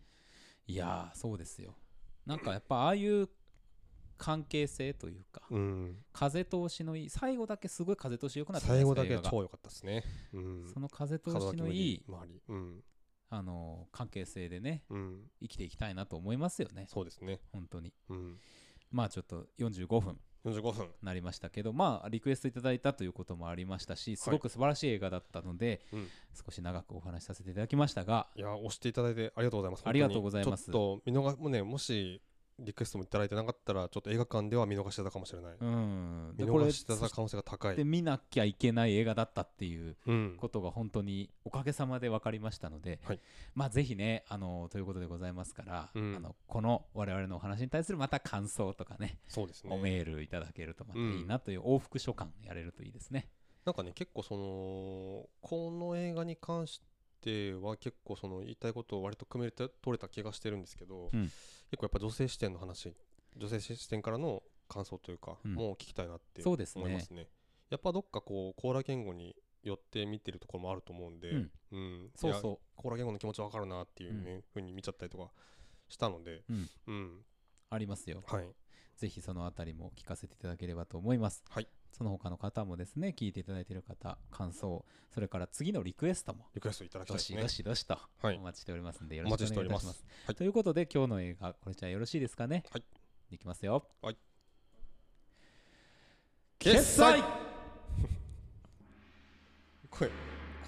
[0.66, 1.74] いやーそうですよ。
[2.26, 3.28] なんかやっぱああいう
[4.16, 5.96] 関係性というか、うん。
[6.12, 10.04] 風通しのいい最後だけすごい風通し良くなった最後だけ超良かったですね。
[10.32, 10.70] うん。
[10.72, 12.04] その風通しのいい
[12.48, 12.82] うん。
[13.32, 15.30] あの関係性でねうん。
[15.40, 16.86] 生きていきたいなと思いますよね。
[16.88, 17.40] そうですね。
[17.52, 17.92] 本当に。
[18.08, 18.38] うん
[18.90, 20.18] まあちょっと45分。
[20.44, 20.88] 45分。
[21.02, 26.08] なりましたけどまあリクエストいただいたということもありましたしすごく素晴らしい映画だったので、うん。
[26.32, 29.82] 少し長くお話しさせていただきましたがいや押していただいてありがとうございます。
[29.86, 30.64] ありがとうございます。
[30.64, 32.22] ちょっと見逃もうねもし
[32.60, 36.34] リクエストもいただいてなかったらちょっと映画館では見逃してたかもしれない、うん。
[36.36, 37.76] 見逃してた可能性が高い。
[37.76, 43.20] で見なきゃいけない映画だったっていううんことが本当におかげさまで分かりましたので、はい。
[43.54, 46.16] まあぜひねあのということでございますから、うん。
[46.16, 49.70] あのこの我々のお話に対するまた感想とかねそうですね。
[49.72, 53.28] おメールいただけるとまたいいなという往復書簡やれるといいですね。
[53.64, 56.89] なんかね結構そのこの映画に関して
[57.62, 61.22] は結構その言いたいことを割と組めて取れた気がしてるんですけど、うん。
[61.70, 62.94] 結構やっぱ女性視点の話
[63.36, 65.54] 女性視点からの感想というか、うん。
[65.54, 66.84] もう聞きたいなってそうですね。
[66.84, 67.28] 思いますね。
[67.70, 71.50] やっぱどっかこうコーラ言語によって見てるところもあると思うんで、うん。
[71.72, 72.10] うん。
[72.14, 75.30] そうそコーラ言語の気持ちわかるなっていうね、ふうに見ちゃったりとか
[75.88, 77.24] したのでう、うん、うん。
[77.68, 78.22] ありますよ。
[78.26, 78.48] はい。
[78.96, 81.42] ぜひそのあたりも聞かせていただければと思います。
[81.48, 90.04] はいその他の方もですね聞いていただいている方感想それから次のリクエストもリクエストいただきたいですねどしどしどしとはいお待ちしておりますんでよおろしくお願いいたしまますす。
[90.26, 92.64] はいということで今日の映画これじゃあよろしいですかね？
[92.70, 92.84] はい。
[93.32, 93.84] いきますよ。
[94.02, 94.16] はい。
[96.58, 97.22] 決済
[99.90, 100.10] 声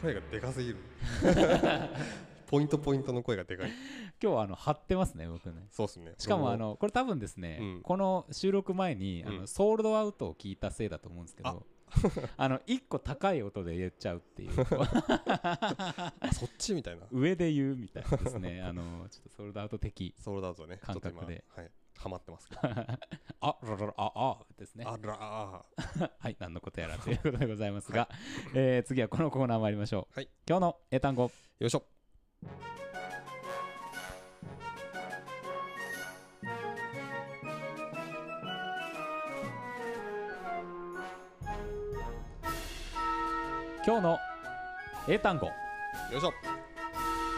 [0.01, 0.77] 声がでかすぎる
[2.53, 3.71] ポイントポイントの声がでかい。
[4.23, 5.67] 今日はあの貼ってますね僕ね。
[5.71, 6.15] そうですね。
[6.19, 7.81] しかもあのこれ多分ですね、うん。
[7.81, 9.37] この収録前にあうん。
[9.39, 11.65] のソールドアウトを聞いたせいだと思うんですけど、
[12.37, 12.49] あ。
[12.51, 14.51] の1個高い音で言っちゃうっていう。
[14.69, 17.07] あそっちみたいな。
[17.11, 18.61] 上で言うみたいなですね。
[18.63, 20.77] あのちょっとソールドアウト的ソールドアウトね。
[20.77, 21.45] 感覚で。
[21.57, 21.71] はい。
[21.97, 22.61] ハマってますけど。
[22.65, 24.85] あらららああですね。
[24.87, 25.65] あらあ
[26.19, 28.11] はい何のことやらということでございますが、
[28.55, 30.29] えー次はこのコーナー参りましょう、はい。
[30.47, 31.31] 今日の英単語。
[31.59, 31.85] よいしょ
[43.85, 44.19] 今日の
[45.09, 45.47] 英単語。
[45.47, 45.53] よ
[46.17, 46.33] いしょ。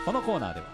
[0.05, 0.67] このコーナーでは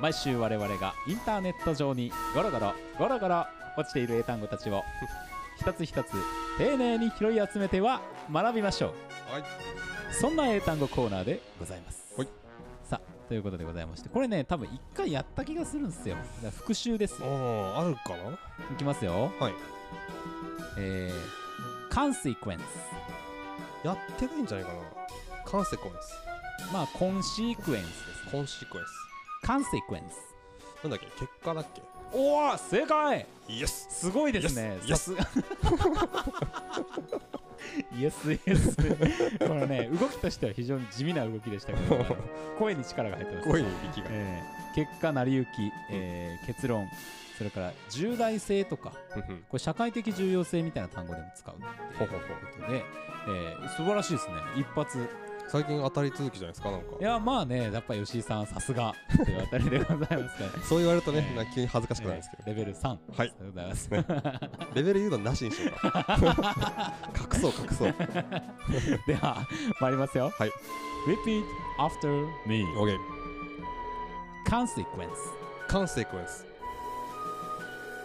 [0.00, 3.46] 毎週我々がインターネット上にゴロゴロゴロゴロ
[3.76, 4.82] 落ちている英単語たちを
[5.60, 6.10] 一つ一つ
[6.58, 8.00] 丁寧に拾い集めては
[8.32, 8.88] 学びましょ
[9.30, 9.32] う。
[9.32, 9.44] はい。
[10.12, 12.14] そんな英単語コーナーでございます。
[12.16, 12.47] はい
[13.28, 16.16] ということでございましてこれね多分一回やった気がするんですよ。
[16.16, 17.26] だから復習ですあ
[17.76, 18.32] ああるかな？
[18.72, 19.30] いきますよ。
[19.38, 19.54] はい。
[20.78, 22.62] えー、カンセクエンス
[23.84, 24.80] やってないんじゃないかな。
[25.44, 28.32] カンセコンスまあコンシークエンスですね。
[28.32, 28.84] コンシークエン
[29.42, 30.14] カンセクエンス
[30.80, 31.06] スなんだっけ？
[31.20, 31.82] 結果だっけ？
[32.12, 33.26] おお正解！
[33.48, 34.78] イエスすごいですね。
[34.84, 35.28] Yes, さすが。
[38.00, 38.76] イエスイエス。
[39.38, 42.04] このね、動きとしては非常に地味な動きでしたけど、
[42.58, 43.48] 声に力が入ってます。
[43.48, 46.88] 声に力がえー結果、成り行き、えー結論、
[47.36, 49.22] それから重大性とか、こ
[49.54, 52.16] れ社会的重要性みたいな単語でも使うっていうこ
[52.66, 52.84] とで、
[53.28, 54.34] えー素晴らしいですね。
[54.56, 54.98] 一発。
[55.50, 58.94] 最近当たり続きじゃないですかなんかいや、まあね、やっぱ吉井さん、さすが
[59.24, 62.88] というあたりでございますから、そう言われるとねえー急に恥ずかしくなるんですけどえーレベル3。
[63.16, 63.90] はいでございます。
[64.74, 66.94] レベル言うのなしにしようか
[67.34, 67.94] 隠そう隠そう
[69.06, 69.46] では
[69.80, 70.30] 参りますよ。
[70.38, 70.50] はい。
[71.06, 71.42] Repeat
[71.78, 72.64] after me.
[72.76, 72.96] OK
[74.46, 75.08] Consequence.
[75.68, 76.46] Consequence.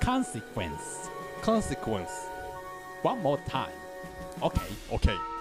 [0.02, 2.30] カンセクエンス
[3.04, 3.68] One more time.
[4.39, 4.60] Okay.
[4.89, 5.33] OK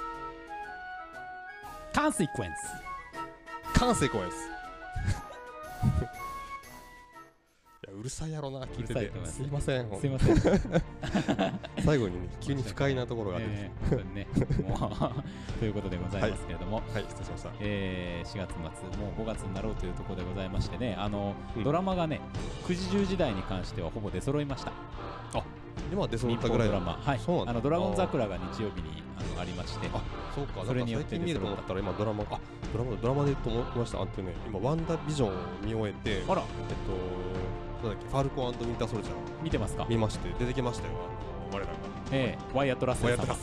[1.94, 2.44] Consequence.
[2.44, 2.72] エンス
[7.84, 9.10] いやうるさいやろな聞いてて。
[9.26, 9.42] す。
[9.42, 10.36] いませんすいません。
[11.84, 14.26] 最後にね急に不快なところが出てえー 本当にね、
[15.60, 17.50] ということでございますけれども、はい失礼しました。
[17.60, 18.60] えー4月末、
[19.04, 21.64] もう5月になろうというところでございましてね、あの、うん。
[21.64, 22.20] ドラマがね、
[22.66, 24.72] 9時10時台に関してはほぼ出揃いました。
[25.90, 26.98] 今出揃日ったぐらいドラマ。
[27.02, 27.18] はい。
[27.18, 27.50] そうなんだ。
[27.50, 29.01] あのドラゴン桜が日曜日に
[29.42, 30.00] ありまして、あ
[30.34, 30.64] そうか。
[30.64, 32.38] それによって見ると思ったら今ドラマあ
[32.72, 33.98] ドラマだドラマでと思いました。
[34.00, 35.32] あってね今ワンダービジョンを
[35.62, 39.16] 見終えてあら、えっとなんだっけファルコンウィンターソルジャー。
[39.42, 39.84] 見てますか？
[39.88, 40.94] 見まして出てきましたよ。
[41.52, 41.72] 我らが。
[42.12, 43.34] ええワイヤット・ラッセルさんが。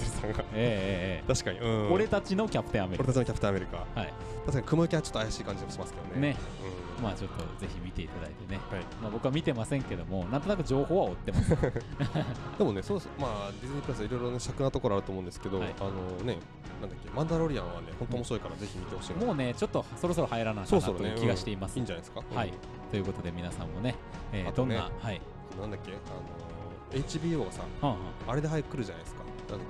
[0.53, 1.59] えええええ確かに。
[1.59, 1.87] うん。
[1.87, 3.03] え俺たちのキャプテンアメリカ。
[3.03, 3.77] 俺たちのキャプテンアメリカ。
[3.77, 4.13] はい。
[4.45, 6.21] 確かに雲行きはちょっと怪しい感じもしますけどね。
[6.29, 6.37] ね。
[6.63, 8.83] うんまあちょっとぜひ見ていただいてね、はい。
[9.01, 11.49] まあ、僕は見てませんけどもなんとなく情報は追ってます。
[12.57, 15.73] でもね、そうまあ、ディズニープラスいろいろね、尺なところあると思うんですけど、はい。
[15.79, 15.91] あの
[16.25, 16.37] ね、
[16.81, 19.25] なんだっけ、マンダロリアンはね、本当面白いから、ぜひ見てほしいな。
[19.25, 22.21] もうねちょっとそろそろ入らなかなという気がしています、うんいいんじゃないですか？
[22.33, 22.53] はい。
[22.91, 23.95] ということで皆さんもね、
[24.33, 25.21] えーねどんな、はい、
[25.55, 27.99] うんなんだっけ、あの HBO がさはんはん。
[28.27, 29.21] あれで早く来るじゃないですか。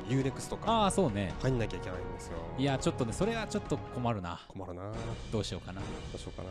[0.10, 0.72] UNEXT とか。
[0.72, 1.34] ああそうね。
[1.42, 2.34] 入んなきゃいけないんですよ。
[2.58, 4.40] いやちょっとねそれはちょっと困るな。
[4.50, 4.82] 困るな。
[4.84, 4.90] ど
[5.32, 5.82] どうしようかな。
[5.82, 6.50] うしようかな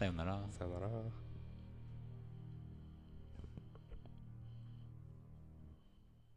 [0.00, 0.40] さよなら。
[0.48, 1.19] さよなら。